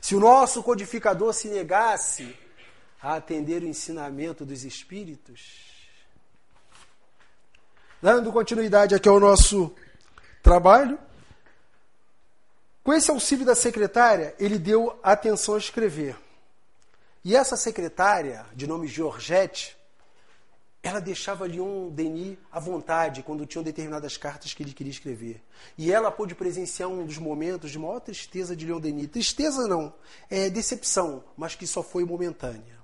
[0.00, 2.34] Se o nosso codificador se negasse
[2.98, 5.66] a atender o ensinamento dos Espíritos,
[8.00, 9.70] dando continuidade aqui ao nosso
[10.42, 10.98] trabalho,
[12.88, 16.16] com esse auxílio da secretária, ele deu atenção a escrever.
[17.22, 19.76] E essa secretária, de nome Georgette,
[20.82, 25.42] ela deixava Leon Denis à vontade quando tinham determinadas cartas que ele queria escrever.
[25.76, 29.10] E ela pôde presenciar um dos momentos de maior tristeza de Leon Denis.
[29.10, 29.92] Tristeza não,
[30.30, 32.78] é decepção, mas que só foi momentânea.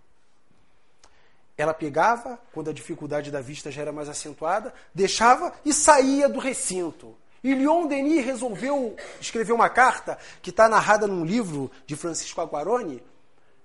[1.57, 6.41] Ela pegava, quando a dificuldade da vista já era mais acentuada, deixava e saía do
[6.41, 7.17] recinto.
[7.45, 13.03] E Leon Denis resolveu escrever uma carta que está narrada num livro de Francisco Aguaroni,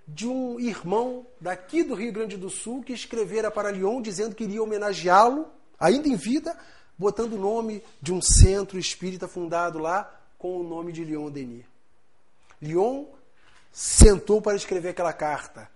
[0.05, 4.43] de um irmão daqui do Rio Grande do Sul que escrevera para Lyon dizendo que
[4.43, 5.47] iria homenageá-lo,
[5.79, 6.57] ainda em vida,
[6.97, 11.65] botando o nome de um centro espírita fundado lá com o nome de Lyon Denis.
[12.61, 13.05] Lyon
[13.71, 15.69] sentou para escrever aquela carta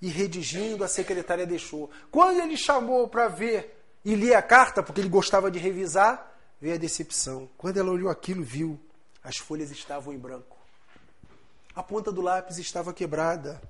[0.00, 1.90] e redigindo a secretária deixou.
[2.08, 6.27] Quando ele chamou para ver e ler a carta, porque ele gostava de revisar,
[6.60, 7.48] veio a decepção.
[7.56, 8.78] Quando ela olhou aquilo, viu
[9.22, 10.56] as folhas estavam em branco.
[11.74, 13.60] A ponta do lápis estava quebrada.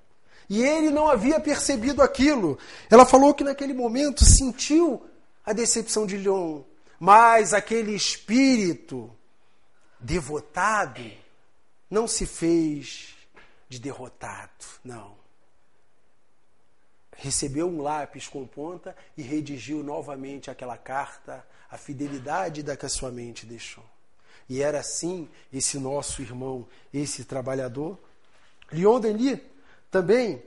[0.48, 2.58] E ele não havia percebido aquilo.
[2.88, 5.06] Ela falou que naquele momento sentiu
[5.44, 6.62] a decepção de Leon,
[6.98, 9.10] mas aquele espírito
[10.00, 11.10] devotado
[11.90, 13.14] não se fez
[13.68, 15.16] de derrotado, não.
[17.16, 22.88] Recebeu um lápis com ponta e redigiu novamente aquela carta, a fidelidade da que a
[22.88, 23.84] sua mente deixou.
[24.48, 27.98] E era assim esse nosso irmão, esse trabalhador.
[28.72, 29.38] Leon Denis
[29.90, 30.42] também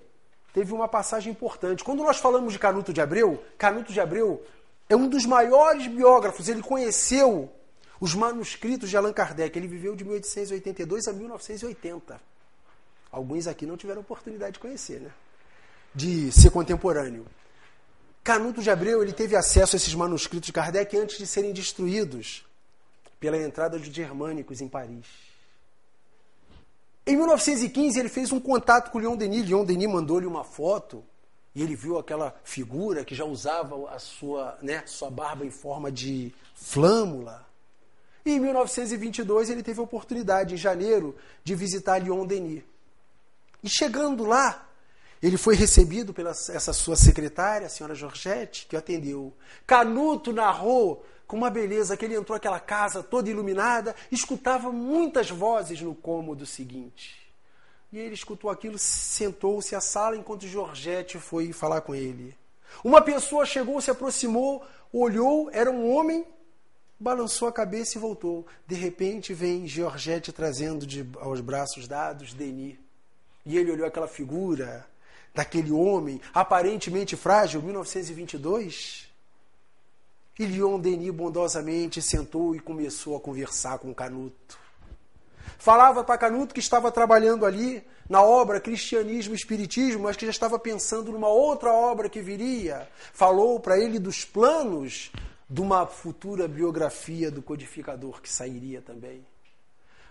[0.54, 1.84] teve uma passagem importante.
[1.84, 4.44] Quando nós falamos de Canuto de Abreu, Canuto de Abreu
[4.90, 6.50] é um dos maiores biógrafos.
[6.50, 7.52] Ele conheceu
[8.00, 9.58] os manuscritos de Allan Kardec.
[9.58, 12.20] Ele viveu de 1882 a 1980.
[13.12, 15.12] Alguns aqui não tiveram oportunidade de conhecer, né?
[15.94, 17.26] De ser contemporâneo.
[18.32, 22.46] Canuto de Abreu ele teve acesso a esses manuscritos de Kardec antes de serem destruídos
[23.20, 25.06] pela entrada dos germânicos em Paris.
[27.06, 29.46] Em 1915, ele fez um contato com Leon Denis.
[29.46, 31.04] Leon Denis mandou-lhe uma foto
[31.54, 35.92] e ele viu aquela figura que já usava a sua, né, sua barba em forma
[35.92, 37.46] de flâmula.
[38.26, 42.64] E em 1922, ele teve a oportunidade, em janeiro, de visitar Leon Denis.
[43.62, 44.70] E chegando lá,
[45.22, 49.32] ele foi recebido pela essa sua secretária, a senhora Georgette, que o atendeu.
[49.68, 55.80] Canuto narrou com uma beleza que ele entrou naquela casa toda iluminada, escutava muitas vozes
[55.80, 57.22] no cômodo seguinte.
[57.92, 62.36] E ele escutou aquilo, sentou-se à sala enquanto Georgette foi falar com ele.
[62.84, 66.26] Uma pessoa chegou, se aproximou, olhou, era um homem,
[67.00, 68.46] balançou a cabeça e voltou.
[68.66, 72.78] De repente vem Georgette trazendo de, aos braços dados Denis.
[73.46, 74.86] E ele olhou aquela figura
[75.34, 79.10] daquele homem aparentemente frágil, 1922,
[80.40, 84.60] E Leon Denis bondosamente sentou e começou a conversar com Canuto.
[85.58, 90.32] Falava para Canuto que estava trabalhando ali na obra Cristianismo e Espiritismo, mas que já
[90.32, 92.90] estava pensando numa outra obra que viria.
[93.14, 95.12] Falou para ele dos planos
[95.50, 99.26] de uma futura biografia do codificador que sairia também.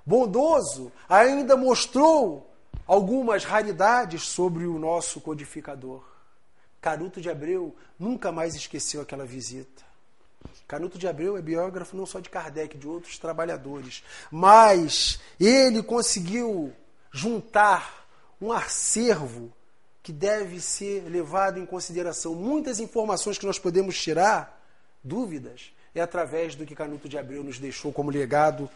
[0.04, 2.49] Bondoso ainda mostrou
[2.86, 6.02] algumas raridades sobre o nosso codificador.
[6.80, 9.82] Canuto de Abreu nunca mais esqueceu aquela visita.
[10.66, 16.72] Canuto de Abreu é biógrafo não só de Kardec, de outros trabalhadores, mas ele conseguiu
[17.12, 18.06] juntar
[18.40, 19.52] um acervo
[20.02, 22.34] que deve ser levado em consideração.
[22.34, 24.64] Muitas informações que nós podemos tirar,
[25.04, 28.70] dúvidas, é através do que Canuto de Abreu nos deixou como legado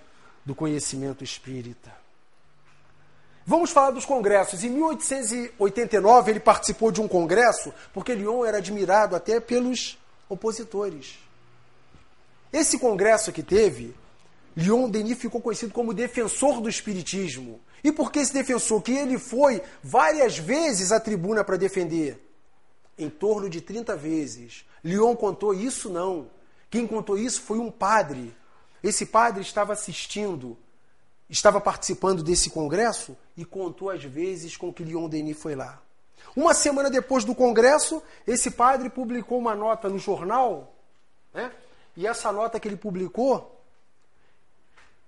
[0.45, 2.04] do conhecimento espírita.
[3.47, 4.65] Vamos falar dos congressos.
[4.65, 11.19] Em 1889 ele participou de um congresso porque Lyon era admirado até pelos opositores.
[12.53, 13.95] Esse congresso que teve,
[14.57, 17.61] Leon Denis ficou conhecido como defensor do espiritismo.
[17.83, 18.81] E por que esse defensor?
[18.81, 22.19] Que ele foi várias vezes à tribuna para defender.
[22.97, 24.65] Em torno de 30 vezes.
[24.83, 26.31] Leon contou isso não.
[26.71, 28.35] Quem contou isso foi um padre.
[28.83, 30.57] Esse padre estava assistindo,
[31.29, 35.83] estava participando desse congresso e contou as vezes com que Leon Denis foi lá.
[36.37, 40.75] Uma semana depois do congresso, esse padre publicou uma nota no jornal,
[41.33, 41.53] né?
[41.97, 43.55] E essa nota que ele publicou,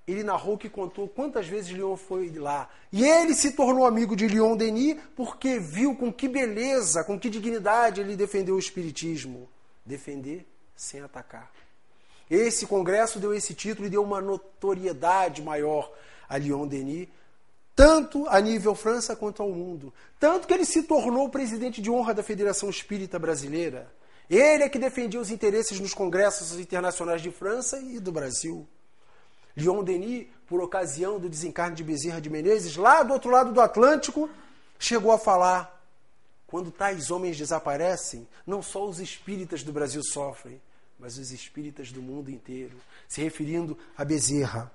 [0.07, 2.69] ele narrou que contou quantas vezes Leon foi lá.
[2.93, 7.29] E ele se tornou amigo de Leon Denis porque viu com que beleza, com que
[7.29, 9.49] dignidade ele defendeu o Espiritismo.
[9.85, 11.51] Defender sem atacar.
[12.31, 15.93] Esse congresso deu esse título e deu uma notoriedade maior
[16.29, 17.09] a Leon Denis,
[17.75, 19.93] tanto a nível França quanto ao mundo.
[20.19, 23.93] Tanto que ele se tornou presidente de honra da Federação Espírita Brasileira.
[24.29, 28.67] Ele é que defendia os interesses nos congressos internacionais de França e do Brasil.
[29.57, 33.61] Leon Denis, por ocasião do desencarne de Bezerra de Menezes, lá do outro lado do
[33.61, 34.29] Atlântico,
[34.79, 35.83] chegou a falar:
[36.47, 40.61] quando tais homens desaparecem, não só os espíritas do Brasil sofrem,
[40.99, 42.77] mas os espíritas do mundo inteiro,
[43.09, 44.71] se referindo a Bezerra.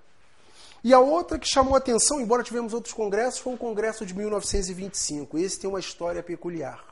[0.84, 5.38] E a outra que chamou atenção, embora tivemos outros congressos, foi um congresso de 1925.
[5.38, 6.84] Esse tem uma história peculiar.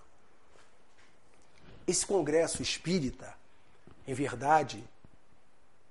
[1.87, 3.33] Esse congresso espírita,
[4.07, 4.83] em verdade,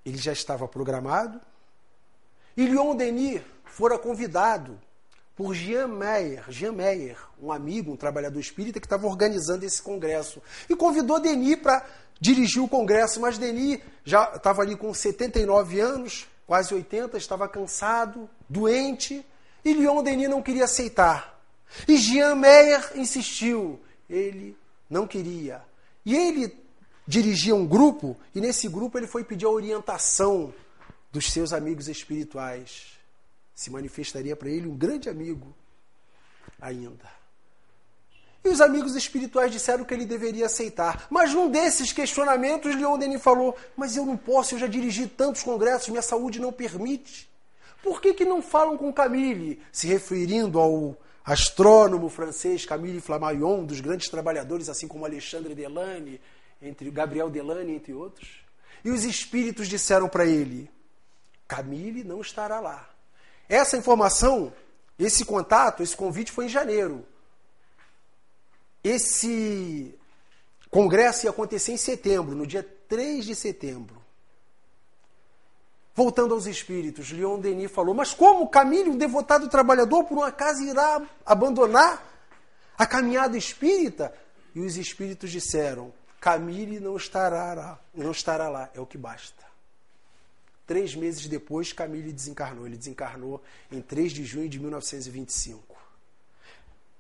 [0.05, 1.41] ele já estava programado.
[2.57, 4.81] E Leon Denis fora convidado
[5.39, 10.43] por Jean Meyer, Jean Meyer, um amigo, um trabalhador espírita que estava organizando esse congresso.
[10.69, 11.87] E convidou Denis para
[12.21, 18.29] dirigir o congresso, mas Denis já estava ali com 79 anos, quase 80, estava cansado,
[18.49, 19.25] doente,
[19.65, 21.41] e Leon Denis não queria aceitar.
[21.87, 24.59] E Jean Meyer insistiu, ele
[24.91, 25.63] não queria.
[26.05, 26.53] E ele
[27.07, 30.53] dirigia um grupo, e nesse grupo ele foi pedir a orientação
[31.13, 32.98] dos seus amigos espirituais.
[33.59, 35.53] Se manifestaria para ele um grande amigo
[36.61, 37.11] ainda.
[38.45, 41.09] E os amigos espirituais disseram que ele deveria aceitar.
[41.11, 45.43] Mas num desses questionamentos, Leon Denis falou: Mas eu não posso, eu já dirigi tantos
[45.43, 47.29] congressos, minha saúde não permite.
[47.83, 49.61] Por que, que não falam com Camille?
[49.73, 56.21] Se referindo ao astrônomo francês Camille Flammarion, dos grandes trabalhadores, assim como Alexandre Delane,
[56.63, 58.29] entre Gabriel Delane, entre outros.
[58.85, 60.71] E os espíritos disseram para ele:
[61.49, 62.89] Camille não estará lá.
[63.49, 64.53] Essa informação,
[64.99, 67.07] esse contato, esse convite foi em janeiro.
[68.85, 69.99] Esse
[70.71, 73.99] congresso ia acontecer em setembro, no dia 3 de setembro.
[75.95, 80.63] Voltando aos espíritos, Leon Denis falou: Mas como Camille, um devotado trabalhador, por um acaso
[80.63, 82.07] irá abandonar
[82.77, 84.15] a caminhada espírita?
[84.55, 89.48] E os espíritos disseram: Camille não estará lá, não estará lá, é o que basta.
[90.69, 92.67] Três meses depois, Camille desencarnou.
[92.67, 95.75] Ele desencarnou em 3 de junho de 1925.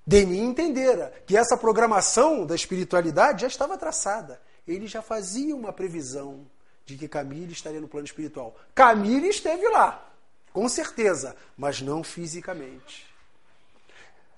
[0.06, 4.40] Denis entendera que essa programação da espiritualidade já estava traçada.
[4.66, 6.46] Ele já fazia uma previsão
[6.86, 8.56] de que Camille estaria no plano espiritual.
[8.74, 10.10] Camille esteve lá,
[10.50, 13.06] com certeza, mas não fisicamente.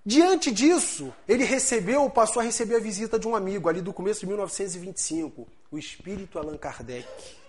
[0.05, 4.21] Diante disso, ele recebeu, passou a receber a visita de um amigo, ali do começo
[4.21, 7.40] de 1925, o espírito Allan Kardec.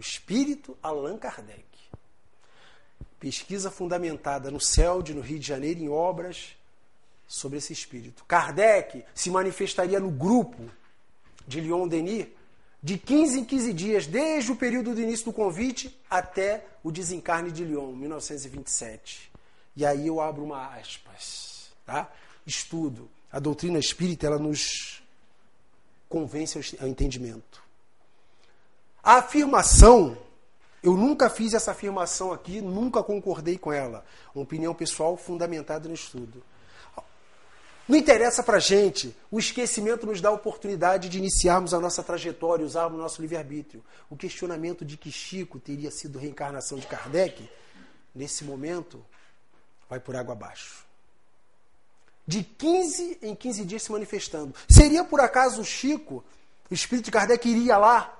[0.00, 1.62] O espírito Allan Kardec.
[3.18, 6.56] Pesquisa fundamentada no CELD, no Rio de Janeiro, em obras
[7.28, 8.24] sobre esse espírito.
[8.24, 10.70] Kardec se manifestaria no grupo
[11.46, 12.28] de Leon Denis
[12.82, 17.52] de 15 em 15 dias, desde o período do início do convite até o desencarne
[17.52, 19.30] de Lyon, 1927.
[19.76, 22.10] E aí eu abro uma aspas, tá?
[22.46, 23.06] Estudo.
[23.30, 25.02] A doutrina espírita, ela nos
[26.08, 27.59] convence ao entendimento.
[29.02, 30.16] A afirmação,
[30.82, 34.04] eu nunca fiz essa afirmação aqui, nunca concordei com ela.
[34.34, 36.42] Uma opinião pessoal fundamentada no estudo.
[37.90, 39.16] Não interessa para gente.
[39.32, 43.82] O esquecimento nos dá a oportunidade de iniciarmos a nossa trajetória, usarmos o nosso livre-arbítrio.
[44.08, 47.50] O questionamento de que Chico teria sido reencarnação de Kardec,
[48.14, 49.04] nesse momento,
[49.88, 50.84] vai por água abaixo.
[52.24, 54.54] De 15 em 15 dias se manifestando.
[54.68, 56.22] Seria por acaso o Chico,
[56.70, 58.19] o espírito de Kardec, iria lá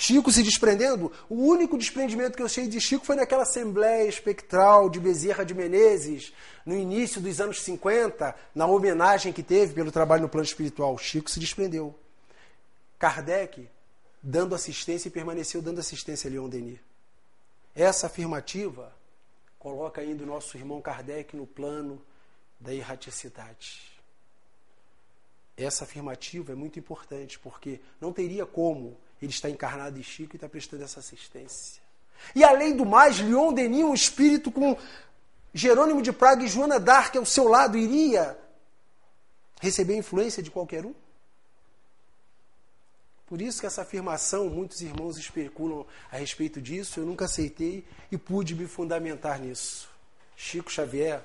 [0.00, 4.88] Chico se desprendendo, o único desprendimento que eu sei de Chico foi naquela Assembleia Espectral
[4.88, 6.32] de Bezerra de Menezes,
[6.64, 10.96] no início dos anos 50, na homenagem que teve pelo trabalho no plano espiritual.
[10.96, 11.98] Chico se desprendeu.
[12.96, 13.68] Kardec,
[14.22, 16.78] dando assistência e permaneceu dando assistência a Leon Denis.
[17.74, 18.94] Essa afirmativa
[19.58, 22.00] coloca ainda o nosso irmão Kardec no plano
[22.60, 23.82] da erraticidade.
[25.56, 30.36] Essa afirmativa é muito importante, porque não teria como ele está encarnado em Chico e
[30.36, 31.82] está prestando essa assistência.
[32.34, 34.76] E além do mais, Leon Denis, um espírito com
[35.52, 38.38] Jerônimo de Praga e Joana d'Arc ao seu lado, iria
[39.60, 40.94] receber influência de qualquer um?
[43.26, 48.16] Por isso que essa afirmação, muitos irmãos especulam a respeito disso, eu nunca aceitei e
[48.16, 49.88] pude me fundamentar nisso.
[50.34, 51.22] Chico Xavier,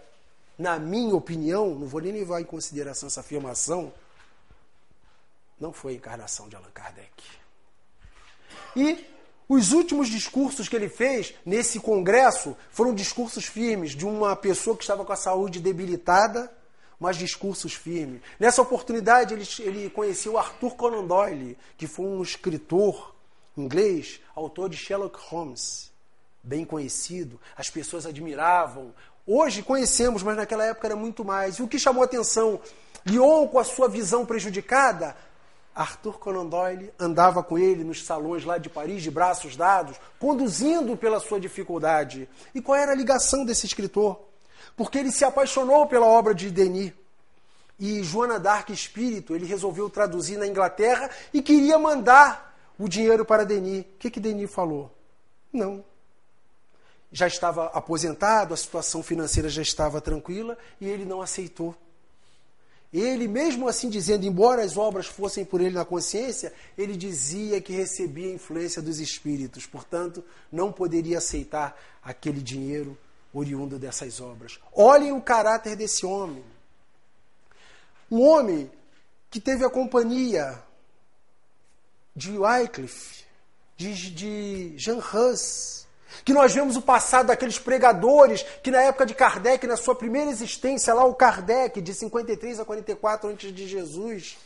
[0.57, 3.93] na minha opinião, não vou nem levar em consideração essa afirmação,
[5.57, 7.42] não foi a encarnação de Allan Kardec.
[8.75, 9.05] E
[9.47, 14.83] os últimos discursos que ele fez nesse congresso foram discursos firmes de uma pessoa que
[14.83, 16.51] estava com a saúde debilitada,
[16.99, 18.21] mas discursos firmes.
[18.39, 23.13] Nessa oportunidade, ele, ele conheceu Arthur Conan Doyle, que foi um escritor
[23.57, 25.91] inglês, autor de Sherlock Holmes,
[26.41, 27.39] bem conhecido.
[27.55, 28.93] As pessoas admiravam.
[29.27, 31.55] Hoje conhecemos, mas naquela época era muito mais.
[31.55, 32.59] E o que chamou a atenção?
[33.05, 35.15] Lyon, com a sua visão prejudicada,
[35.76, 40.95] Arthur Conan Doyle andava com ele nos salões lá de Paris, de braços dados, conduzindo
[40.95, 42.30] pela sua dificuldade.
[42.53, 44.19] E qual era a ligação desse escritor?
[44.76, 46.93] Porque ele se apaixonou pela obra de Denis.
[47.80, 53.43] E Joana d'Arc Espírito, ele resolveu traduzir na Inglaterra e queria mandar o dinheiro para
[53.43, 53.82] Denis.
[53.82, 54.91] O que, que Denis falou?
[55.51, 55.84] Não.
[57.11, 61.76] Já estava aposentado, a situação financeira já estava tranquila e ele não aceitou.
[62.93, 67.73] Ele, mesmo assim dizendo, embora as obras fossem por ele na consciência, ele dizia que
[67.73, 72.95] recebia a influência dos espíritos, portanto, não poderia aceitar aquele dinheiro
[73.33, 74.59] oriundo dessas obras.
[74.71, 76.43] Olhem o caráter desse homem.
[78.11, 78.71] Um homem
[79.31, 80.61] que teve a companhia
[82.15, 83.23] de Wycliffe,
[83.75, 85.87] de, de Jean Hus,
[86.24, 90.30] que nós vemos o passado daqueles pregadores que na época de Kardec, na sua primeira
[90.30, 94.38] existência, lá o Kardec, de 53 a 44 antes de Jesus,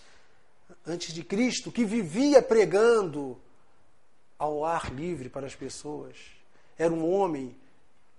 [0.86, 3.40] antes de Cristo, que vivia pregando
[4.38, 6.16] ao ar livre para as pessoas.
[6.78, 7.56] Era um homem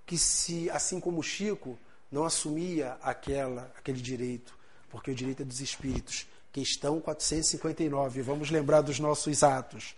[0.04, 1.78] que se, assim como Chico,
[2.10, 4.56] não assumia aquela, aquele direito,
[4.90, 6.26] porque o direito é dos espíritos.
[6.52, 9.94] Questão 459, vamos lembrar dos nossos atos.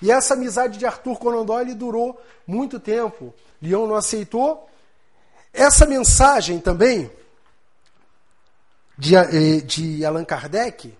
[0.00, 3.32] E essa amizade de Arthur Conan Doyle durou muito tempo.
[3.60, 4.68] Leão não aceitou.
[5.52, 7.10] Essa mensagem também
[8.98, 10.92] de, eh, de Allan Kardec,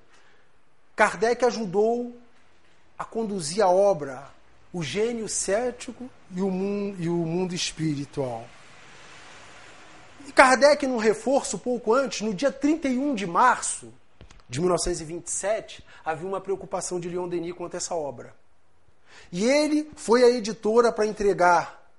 [0.94, 2.16] Kardec ajudou
[2.96, 4.30] a conduzir a obra
[4.72, 8.46] O Gênio Cético e o Mundo, e o mundo Espiritual.
[10.26, 13.92] E Kardec, num reforço pouco antes, no dia 31 de março
[14.52, 18.34] de 1927, havia uma preocupação de Leon Denis quanto a essa obra.
[19.32, 21.90] E ele foi à editora para entregar,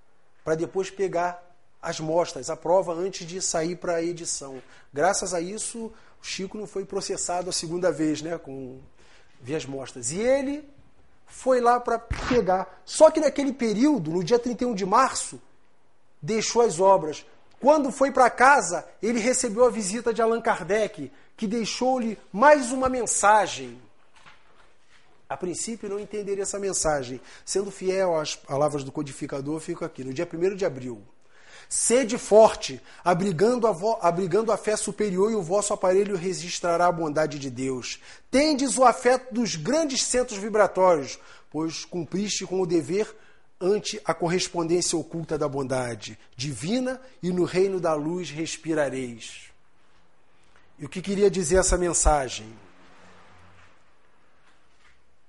[0.44, 1.44] para depois pegar
[1.82, 4.62] as mostras, a prova antes de sair para a edição.
[4.94, 5.92] Graças a isso,
[6.22, 8.80] o Chico não foi processado a segunda vez, né, com
[9.52, 10.12] as mostras.
[10.12, 10.64] E ele
[11.26, 12.84] foi lá para pegar.
[12.86, 15.42] Só que naquele período, no dia 31 de março,
[16.22, 17.26] deixou as obras.
[17.64, 22.90] Quando foi para casa, ele recebeu a visita de Allan Kardec, que deixou-lhe mais uma
[22.90, 23.82] mensagem.
[25.30, 27.22] A princípio não entenderia essa mensagem.
[27.46, 30.04] Sendo fiel às palavras do codificador, fico aqui.
[30.04, 31.02] No dia 1 de abril.
[31.70, 37.40] Sede forte, abrigando a, abrigando a fé superior, e o vosso aparelho registrará a bondade
[37.40, 38.02] de Deus.
[38.30, 41.18] Tendes o afeto dos grandes centros vibratórios,
[41.50, 43.16] pois cumpriste com o dever
[43.60, 49.50] ante a correspondência oculta da bondade divina, e no reino da luz respirareis.
[50.78, 52.48] E o que queria dizer essa mensagem?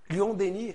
[0.08, 0.74] Leon Denis,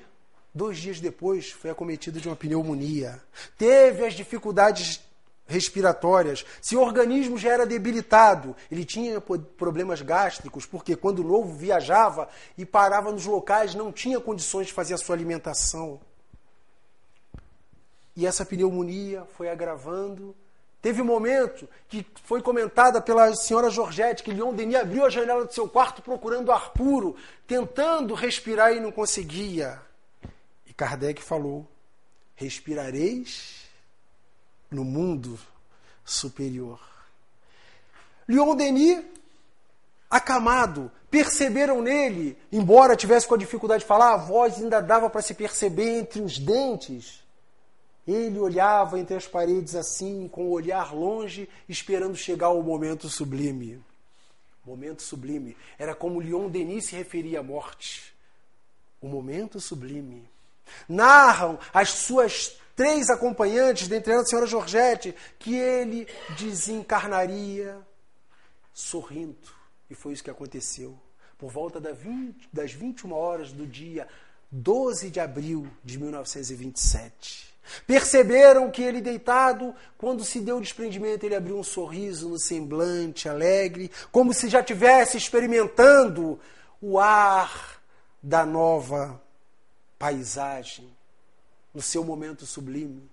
[0.53, 3.21] dois dias depois, foi acometido de uma pneumonia.
[3.57, 5.01] Teve as dificuldades
[5.45, 6.45] respiratórias.
[6.61, 8.55] Seu organismo já era debilitado.
[8.71, 14.67] Ele tinha problemas gástricos, porque quando novo viajava e parava nos locais, não tinha condições
[14.67, 15.99] de fazer a sua alimentação.
[18.19, 20.35] E essa pneumonia foi agravando.
[20.81, 25.45] Teve um momento que foi comentada pela senhora Georgette que Leon Denis abriu a janela
[25.45, 27.15] do seu quarto procurando ar puro,
[27.47, 29.81] tentando respirar e não conseguia.
[30.67, 31.65] E Kardec falou:
[32.35, 33.69] respirareis
[34.69, 35.39] no mundo
[36.03, 36.81] superior.
[38.27, 39.01] Leon Denis,
[40.09, 45.21] acamado, perceberam nele, embora tivesse com a dificuldade de falar, a voz ainda dava para
[45.21, 47.28] se perceber entre os dentes.
[48.09, 53.79] Ele olhava entre as paredes assim, com o olhar longe, esperando chegar o momento sublime.
[54.65, 55.55] Momento sublime.
[55.77, 58.11] Era como Leon Denis se referia à morte.
[58.99, 60.27] O momento sublime.
[60.87, 66.07] Narram as suas três acompanhantes, dentre elas a senhora Georgette, que ele
[66.37, 67.77] desencarnaria
[68.73, 69.37] sorrindo.
[69.87, 70.99] E foi isso que aconteceu.
[71.37, 74.07] Por volta das 21 horas do dia
[74.51, 77.49] 12 de abril de 1927.
[77.85, 83.29] Perceberam que ele deitado, quando se deu o desprendimento, ele abriu um sorriso no semblante
[83.29, 86.39] alegre, como se já tivesse experimentando
[86.81, 87.81] o ar
[88.21, 89.21] da nova
[89.97, 90.89] paisagem,
[91.73, 93.09] no seu momento sublime.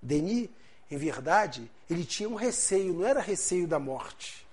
[0.00, 0.48] Denis,
[0.90, 4.46] em verdade, ele tinha um receio, não era receio da morte.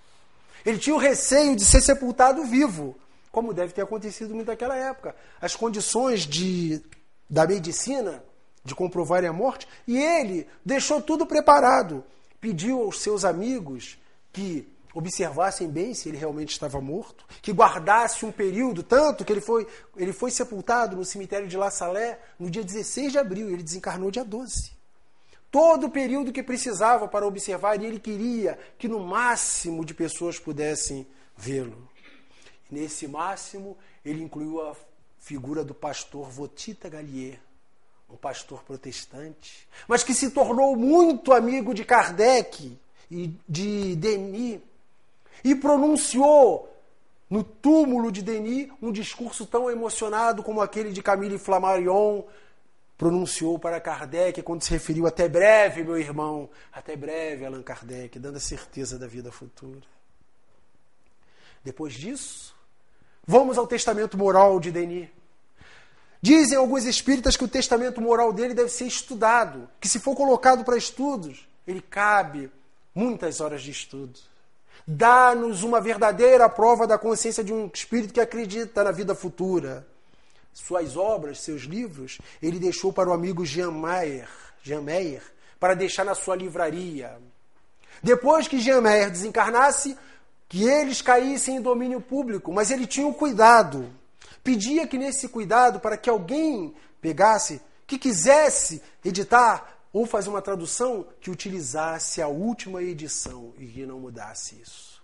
[0.66, 2.96] Ele tinha o receio de ser sepultado vivo,
[3.32, 5.16] como deve ter acontecido muito naquela época.
[5.42, 6.82] As condições de,
[7.30, 8.24] da medicina
[8.64, 12.04] de comprovarem a morte, e ele deixou tudo preparado.
[12.40, 13.98] Pediu aos seus amigos
[14.32, 19.42] que observassem bem se ele realmente estava morto, que guardasse um período, tanto que ele
[19.42, 23.64] foi, ele foi sepultado no cemitério de La Salé no dia 16 de abril, ele
[23.64, 24.78] desencarnou dia 12.
[25.52, 30.38] Todo o período que precisava para observar, e ele queria que no máximo de pessoas
[30.38, 31.90] pudessem vê-lo.
[32.70, 34.76] Nesse máximo, ele incluiu a
[35.18, 37.40] figura do pastor Votita Gallier,
[38.10, 42.78] um pastor protestante, mas que se tornou muito amigo de Kardec
[43.10, 44.60] e de Denis,
[45.44, 46.70] e pronunciou
[47.30, 52.24] no túmulo de Denis um discurso tão emocionado como aquele de Camille Flammarion
[52.98, 58.36] pronunciou para Kardec quando se referiu até breve, meu irmão, até breve, Allan Kardec, dando
[58.36, 59.88] a certeza da vida futura.
[61.64, 62.54] Depois disso,
[63.26, 65.08] vamos ao testamento moral de Denis.
[66.22, 70.66] Dizem alguns espíritas que o testamento moral dele deve ser estudado, que se for colocado
[70.66, 72.52] para estudos, ele cabe
[72.94, 74.20] muitas horas de estudo.
[74.86, 79.88] Dá-nos uma verdadeira prova da consciência de um espírito que acredita na vida futura.
[80.54, 84.28] Suas obras, seus livros, ele deixou para o amigo Jean Meyer,
[84.62, 85.24] Jean Meyer
[85.60, 87.18] para deixar na sua livraria.
[88.02, 89.98] Depois que Jean Meyer desencarnasse,
[90.48, 93.90] que eles caíssem em domínio público, mas ele tinha o cuidado
[94.44, 101.08] pedia que nesse cuidado, para que alguém pegasse, que quisesse editar ou fazer uma tradução,
[101.20, 105.02] que utilizasse a última edição e que não mudasse isso.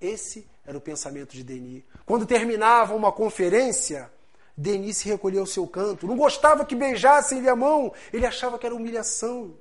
[0.00, 1.82] Esse era o pensamento de Denis.
[2.06, 4.10] Quando terminava uma conferência,
[4.56, 6.06] Denis se recolhia ao seu canto.
[6.06, 9.56] Não gostava que beijassem-lhe a mão, ele achava que era humilhação.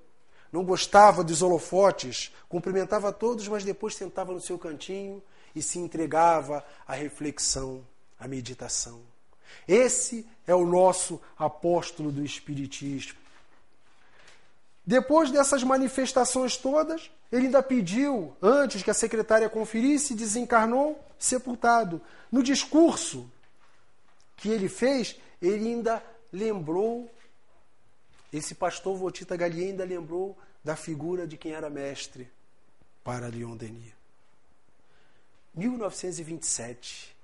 [0.51, 5.22] Não gostava dos holofotes, cumprimentava todos, mas depois sentava no seu cantinho
[5.55, 7.86] e se entregava à reflexão,
[8.20, 9.01] à meditação.
[9.68, 13.18] Esse é o nosso apóstolo do Espiritismo.
[14.86, 22.02] Depois dessas manifestações todas, ele ainda pediu, antes que a secretária conferisse, desencarnou sepultado.
[22.32, 23.30] No discurso
[24.36, 27.10] que ele fez, ele ainda lembrou,
[28.34, 32.28] esse pastor Votita Gallier ainda lembrou da figura de quem era mestre
[33.04, 33.93] para Leon Denis.
[35.54, 37.16] 1927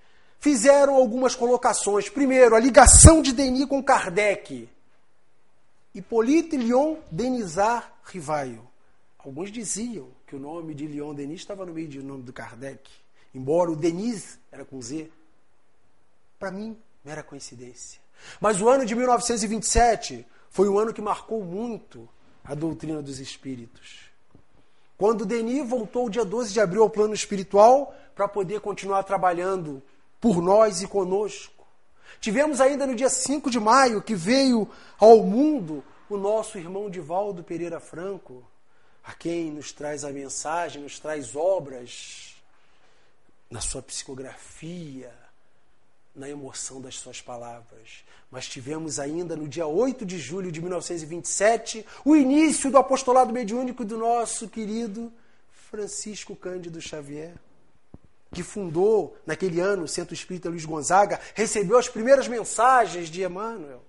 [0.46, 2.08] fizeram algumas colocações.
[2.08, 4.70] Primeiro, a ligação de Denis com Kardec.
[5.92, 8.62] Hippolyte Lyon Denisard Rivaio.
[9.18, 12.88] Alguns diziam que o nome de Leon Denis estava no meio do nome do Kardec,
[13.34, 15.10] embora o Denis era com Z.
[16.38, 18.00] Para mim, mera coincidência.
[18.40, 22.08] Mas o ano de 1927 foi um ano que marcou muito
[22.44, 24.12] a doutrina dos espíritos.
[24.96, 29.82] Quando Denis voltou dia 12 de abril ao plano espiritual para poder continuar trabalhando
[30.26, 31.68] por nós e conosco.
[32.20, 34.68] Tivemos ainda no dia 5 de maio que veio
[34.98, 38.44] ao mundo o nosso irmão Divaldo Pereira Franco,
[39.04, 42.36] a quem nos traz a mensagem, nos traz obras
[43.52, 45.14] na sua psicografia,
[46.16, 48.04] na emoção das suas palavras.
[48.32, 53.86] Mas tivemos ainda no dia 8 de julho de 1927 o início do apostolado mediúnico
[53.86, 55.14] do nosso querido
[55.70, 57.36] Francisco Cândido Xavier
[58.36, 63.82] que fundou naquele ano o Centro Espírita Luiz Gonzaga, recebeu as primeiras mensagens de Emmanuel.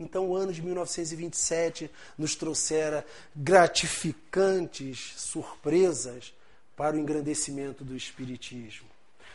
[0.00, 3.04] Então, o ano de 1927 nos trouxera
[3.36, 6.32] gratificantes surpresas
[6.74, 8.88] para o engrandecimento do Espiritismo.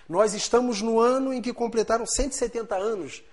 [0.09, 3.23] Nós estamos no ano em que completaram 170 anos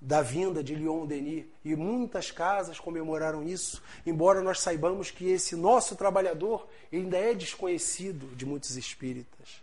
[0.00, 5.54] da vinda de Leon Denis e muitas casas comemoraram isso, embora nós saibamos que esse
[5.54, 9.60] nosso trabalhador ainda é desconhecido de muitos espíritas.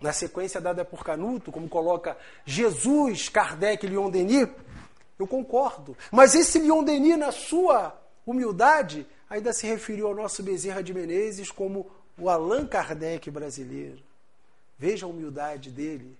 [0.00, 4.48] Na sequência dada por Canuto, como coloca Jesus, Kardec e Leon Denis,
[5.18, 5.96] eu concordo.
[6.10, 11.50] Mas esse Leon Denis, na sua humildade, ainda se referiu ao nosso Bezerra de Menezes
[11.50, 14.02] como o Allan Kardec brasileiro.
[14.78, 16.16] Veja a humildade dele.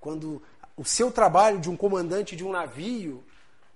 [0.00, 0.40] Quando
[0.76, 3.24] o seu trabalho de um comandante de um navio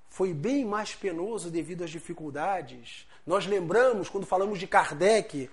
[0.09, 3.09] foi bem mais penoso devido às dificuldades.
[3.27, 5.51] Nós lembramos, quando falamos de Kardec,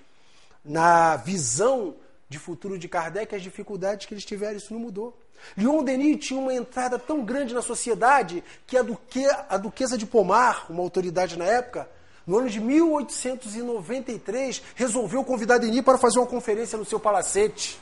[0.64, 1.96] na visão
[2.30, 5.18] de futuro de Kardec, as dificuldades que eles tiveram, isso não mudou.
[5.58, 10.06] Leon Denis tinha uma entrada tão grande na sociedade que a, duque, a duquesa de
[10.06, 11.90] Pomar, uma autoridade na época,
[12.28, 17.82] no ano de 1893, resolveu convidar Denis para fazer uma conferência no seu palacete.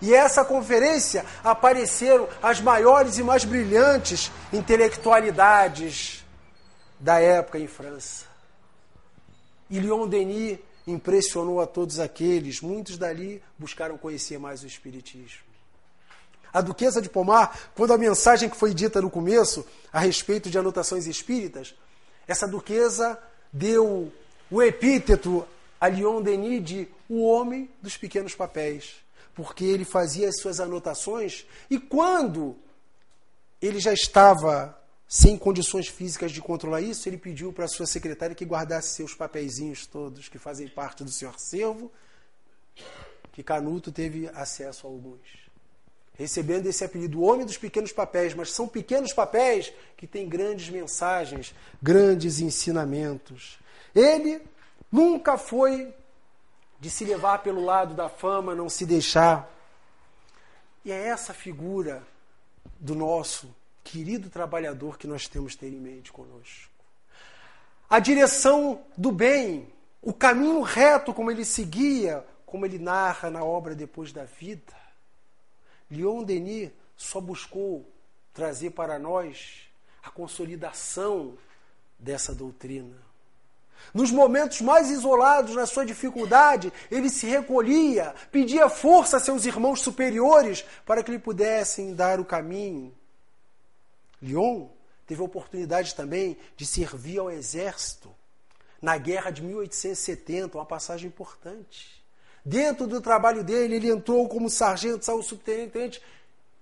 [0.00, 6.24] E essa conferência apareceram as maiores e mais brilhantes intelectualidades
[6.98, 8.24] da época em França.
[9.68, 15.44] E Leon Denis impressionou a todos aqueles, muitos dali buscaram conhecer mais o Espiritismo.
[16.52, 20.58] A duquesa de Pomar, quando a mensagem que foi dita no começo a respeito de
[20.58, 21.74] anotações espíritas,
[22.28, 23.18] essa duquesa
[23.52, 24.12] deu
[24.50, 25.46] o epíteto
[25.80, 28.94] a Leon Denis de o homem dos pequenos papéis,
[29.34, 32.56] porque ele fazia as suas anotações e quando
[33.60, 38.44] ele já estava sem condições físicas de controlar isso, ele pediu para sua secretária que
[38.44, 41.92] guardasse seus papeizinhos todos que fazem parte do seu acervo,
[43.32, 45.44] que Canuto teve acesso a alguns.
[46.16, 50.68] Recebendo esse apelido, o homem dos pequenos papéis, mas são pequenos papéis que têm grandes
[50.70, 51.52] mensagens,
[51.82, 53.58] grandes ensinamentos.
[53.94, 54.40] Ele
[54.90, 55.92] nunca foi
[56.78, 59.50] de se levar pelo lado da fama, não se deixar.
[60.84, 62.06] E é essa figura
[62.78, 63.52] do nosso
[63.84, 66.72] querido trabalhador que nós temos ter em mente conosco.
[67.88, 69.68] A direção do bem,
[70.00, 74.74] o caminho reto como ele seguia, como ele narra na obra Depois da Vida.
[75.90, 77.86] Leon Denis só buscou
[78.32, 79.68] trazer para nós
[80.02, 81.36] a consolidação
[81.98, 82.96] dessa doutrina.
[83.92, 89.82] Nos momentos mais isolados, na sua dificuldade, ele se recolhia, pedia força a seus irmãos
[89.82, 92.94] superiores para que lhe pudessem dar o caminho
[94.24, 94.68] Lyon
[95.06, 98.10] teve a oportunidade também de servir ao exército
[98.80, 102.02] na guerra de 1870, uma passagem importante.
[102.44, 106.02] Dentro do trabalho dele, ele entrou como sargento, saiu subtenente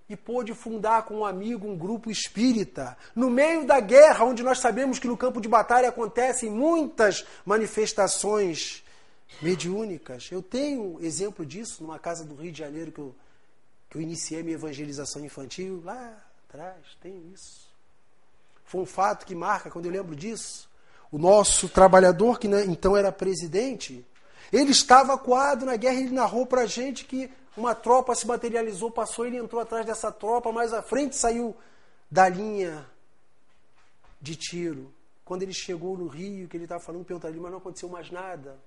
[0.08, 2.96] e pôde fundar com um amigo um grupo espírita.
[3.14, 8.84] No meio da guerra, onde nós sabemos que no campo de batalha acontecem muitas manifestações
[9.40, 10.28] mediúnicas.
[10.30, 13.14] Eu tenho exemplo disso numa casa do Rio de Janeiro que eu,
[13.90, 17.66] que eu iniciei minha evangelização infantil lá atrás, tem isso.
[18.64, 20.68] Foi um fato que marca, quando eu lembro disso,
[21.10, 24.04] o nosso trabalhador, que né, então era presidente,
[24.52, 28.26] ele estava acuado na guerra e ele narrou para a gente que uma tropa se
[28.26, 31.56] materializou, passou, ele entrou atrás dessa tropa, mais à frente saiu
[32.10, 32.86] da linha
[34.20, 34.92] de tiro.
[35.24, 38.10] Quando ele chegou no Rio, que ele estava falando, perguntou ali, mas não aconteceu mais
[38.10, 38.58] nada.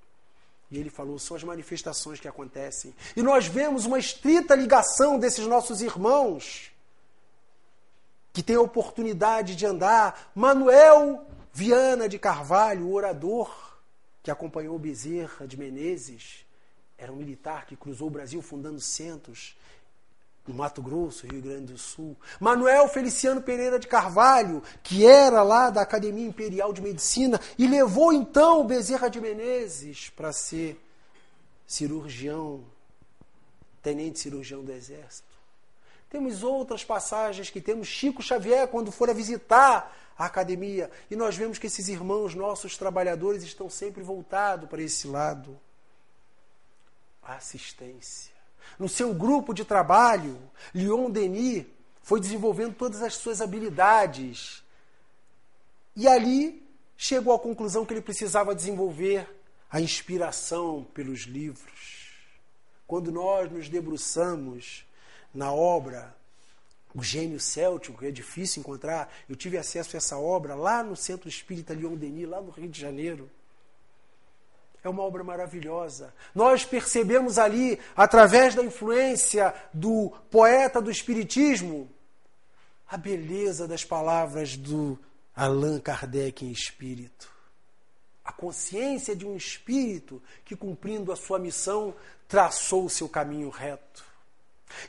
[0.72, 2.96] E ele falou: são as manifestações que acontecem.
[3.16, 6.75] E nós vemos uma estrita ligação desses nossos irmãos
[8.36, 10.30] que tem a oportunidade de andar.
[10.36, 13.50] Manuel Viana de Carvalho, o orador
[14.22, 16.46] que acompanhou Bezerra de Menezes,
[16.98, 19.56] era um militar que cruzou o Brasil fundando centros
[20.46, 22.18] no Mato Grosso, Rio Grande do Sul.
[22.38, 28.12] Manuel Feliciano Pereira de Carvalho, que era lá da Academia Imperial de Medicina e levou
[28.12, 30.78] então Bezerra de Menezes para ser
[31.66, 32.66] cirurgião,
[33.82, 35.35] tenente cirurgião do Exército.
[36.10, 41.36] Temos outras passagens que temos Chico Xavier quando for a visitar a academia e nós
[41.36, 45.60] vemos que esses irmãos nossos trabalhadores estão sempre voltados para esse lado.
[47.22, 48.34] A assistência.
[48.78, 50.40] No seu grupo de trabalho,
[50.74, 51.66] Leon Denis
[52.02, 54.64] foi desenvolvendo todas as suas habilidades.
[55.96, 56.64] E ali
[56.96, 59.28] chegou à conclusão que ele precisava desenvolver
[59.72, 62.12] a inspiração pelos livros.
[62.88, 64.85] Quando nós nos debruçamos
[65.36, 66.16] na obra
[66.94, 69.14] O Gênio Céltico, que é difícil encontrar.
[69.30, 72.70] Eu tive acesso a essa obra lá no Centro Espírita Leon Denis, lá no Rio
[72.70, 73.30] de Janeiro.
[74.82, 76.14] É uma obra maravilhosa.
[76.34, 81.90] Nós percebemos ali, através da influência do poeta do Espiritismo,
[82.88, 84.98] a beleza das palavras do
[85.36, 87.30] Allan Kardec em espírito.
[88.24, 91.94] A consciência de um espírito que, cumprindo a sua missão,
[92.28, 94.06] traçou o seu caminho reto.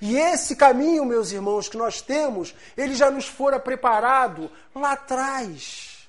[0.00, 6.08] E esse caminho, meus irmãos, que nós temos, ele já nos fora preparado lá atrás.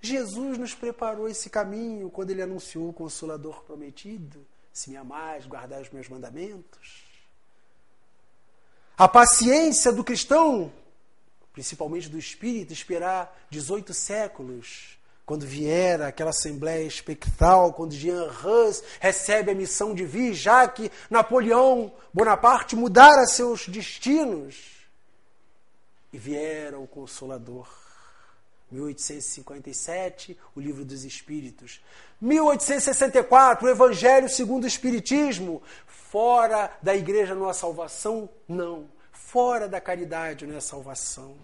[0.00, 5.80] Jesus nos preparou esse caminho quando ele anunciou o Consolador prometido: se me amais, guardar
[5.80, 7.04] os meus mandamentos.
[8.96, 10.72] A paciência do cristão,
[11.52, 14.95] principalmente do espírito, esperar 18 séculos
[15.26, 20.90] quando vier aquela assembleia espectral, quando Jean Hus recebe a missão de vir, já que
[21.10, 24.86] Napoleão Bonaparte mudara seus destinos,
[26.12, 27.68] e viera o Consolador.
[28.70, 31.80] 1857, o Livro dos Espíritos.
[32.20, 35.62] 1864, o Evangelho segundo o Espiritismo.
[35.86, 38.28] Fora da igreja não há salvação?
[38.48, 38.88] Não.
[39.12, 41.36] Fora da caridade não é salvação.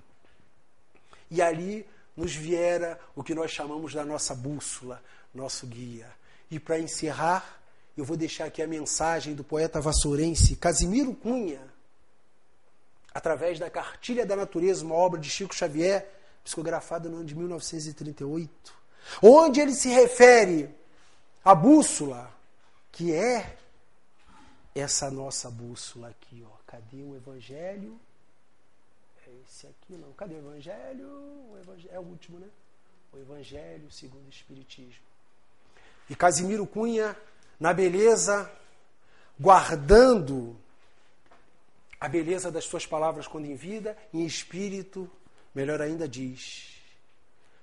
[1.31, 1.87] E ali
[2.17, 5.03] nos viera o que nós chamamos da nossa bússola,
[5.35, 6.09] nosso guia.
[6.51, 7.61] E para encerrar,
[7.97, 11.61] eu vou deixar aqui a mensagem do poeta vassourense Casimiro Cunha,
[13.15, 16.09] através da Cartilha da Natureza, uma obra de Chico Xavier,
[16.45, 18.75] psicografada no ano de 1938,
[19.23, 20.75] onde ele se refere
[21.45, 22.33] à bússola,
[22.91, 23.57] que é
[24.75, 26.57] essa nossa bússola aqui, ó.
[26.67, 28.01] Cadê o evangelho?
[29.49, 30.13] Esse aqui não.
[30.13, 31.09] Cadê o Evangelho?
[31.51, 31.95] o Evangelho?
[31.95, 32.49] É o último, né?
[33.13, 35.03] O Evangelho segundo o Espiritismo.
[36.09, 37.17] E Casimiro Cunha,
[37.59, 38.51] na beleza,
[39.39, 40.57] guardando
[42.01, 45.11] a beleza das suas palavras quando em vida, em espírito,
[45.55, 46.73] melhor ainda diz.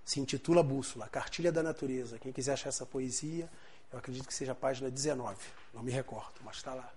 [0.05, 2.17] Se intitula Bússola, Cartilha da Natureza.
[2.17, 3.49] Quem quiser achar essa poesia,
[3.91, 5.37] eu acredito que seja a página 19,
[5.73, 6.91] não me recordo, mas está lá.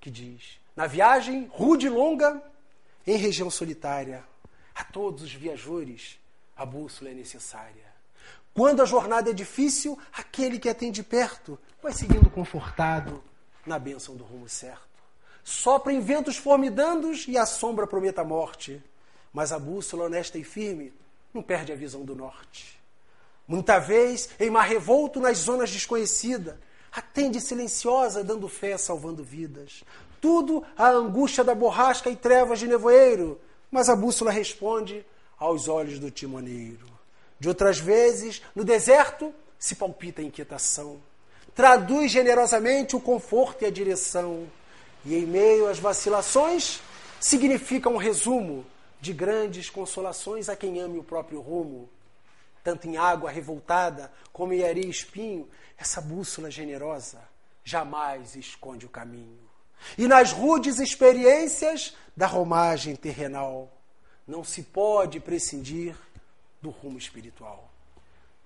[0.00, 2.42] Que diz: Na viagem rude e longa,
[3.06, 4.24] em região solitária,
[4.74, 6.18] a todos os viajores,
[6.56, 7.92] a bússola é necessária.
[8.54, 13.22] Quando a jornada é difícil, aquele que atende perto vai seguindo confortado
[13.66, 14.92] na bênção do rumo certo.
[15.42, 18.82] Sopra em ventos formidandos e a sombra prometa a morte.
[19.32, 20.92] Mas a bússola honesta e firme
[21.32, 22.78] não perde a visão do norte.
[23.48, 26.54] Muita vez, em mar revolto nas zonas desconhecidas,
[26.92, 29.82] atende silenciosa, dando fé, salvando vidas
[30.22, 35.04] tudo a angústia da borrasca e trevas de nevoeiro, mas a bússola responde
[35.36, 36.86] aos olhos do timoneiro.
[37.40, 41.02] De outras vezes, no deserto, se palpita a inquietação.
[41.56, 44.46] Traduz generosamente o conforto e a direção.
[45.04, 46.80] E em meio às vacilações,
[47.20, 48.64] significa um resumo
[49.00, 51.90] de grandes consolações a quem ame o próprio rumo.
[52.62, 57.20] Tanto em água revoltada como em areia espinho, essa bússola generosa
[57.64, 59.51] jamais esconde o caminho.
[59.96, 63.72] E nas rudes experiências da romagem terrenal,
[64.26, 65.96] não se pode prescindir
[66.60, 67.70] do rumo espiritual.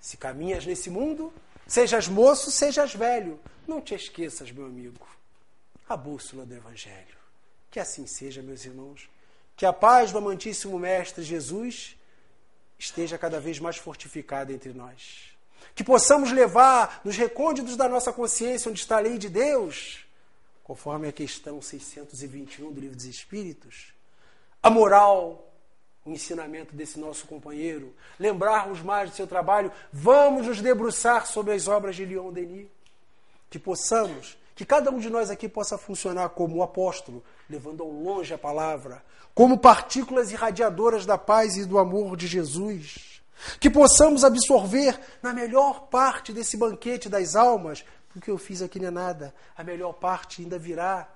[0.01, 1.32] Se caminhas nesse mundo,
[1.66, 5.07] sejas moço, sejas velho, não te esqueças, meu amigo,
[5.89, 7.16] a bússola do Evangelho.
[7.70, 9.09] Que assim seja, meus irmãos.
[9.57, 11.97] Que a paz do amantíssimo Mestre Jesus
[12.78, 15.37] esteja cada vez mais fortificada entre nós.
[15.74, 20.06] Que possamos levar nos recônditos da nossa consciência, onde está a lei de Deus,
[20.67, 23.95] conforme a questão 621 do Livro dos Espíritos,
[24.61, 25.49] a moral,
[26.05, 31.69] o ensinamento desse nosso companheiro, lembrarmos mais do seu trabalho, vamos nos debruçar sobre as
[31.69, 32.67] obras de Leon Denis,
[33.49, 37.89] que possamos, que cada um de nós aqui possa funcionar como o apóstolo, levando ao
[37.89, 39.05] longe a palavra,
[39.37, 43.23] como partículas irradiadoras da paz e do amor de Jesus.
[43.61, 47.85] Que possamos absorver na melhor parte desse banquete das almas
[48.19, 49.35] o que eu fiz aqui não é nada.
[49.57, 51.09] A melhor parte ainda virá,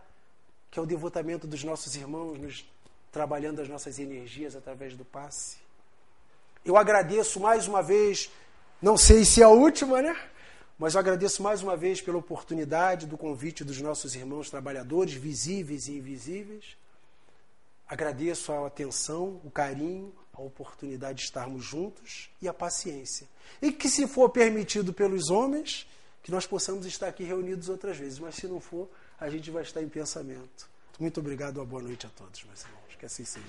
[0.70, 2.64] que é o devotamento dos nossos irmãos, nos
[3.10, 5.56] trabalhando as nossas energias através do passe.
[6.64, 8.30] Eu agradeço mais uma vez,
[8.80, 10.16] não sei se é a última, né?
[10.78, 15.88] Mas eu agradeço mais uma vez pela oportunidade do convite dos nossos irmãos trabalhadores, visíveis
[15.88, 16.76] e invisíveis.
[17.88, 23.26] Agradeço a atenção, o carinho, a oportunidade de estarmos juntos e a paciência.
[23.60, 25.86] E que, se for permitido pelos homens,
[26.22, 29.62] que nós possamos estar aqui reunidos outras vezes, mas se não for, a gente vai
[29.62, 30.68] estar em pensamento.
[30.98, 32.80] Muito obrigado, uma boa noite a todos, meus irmãos.
[32.98, 33.46] Que assim seja.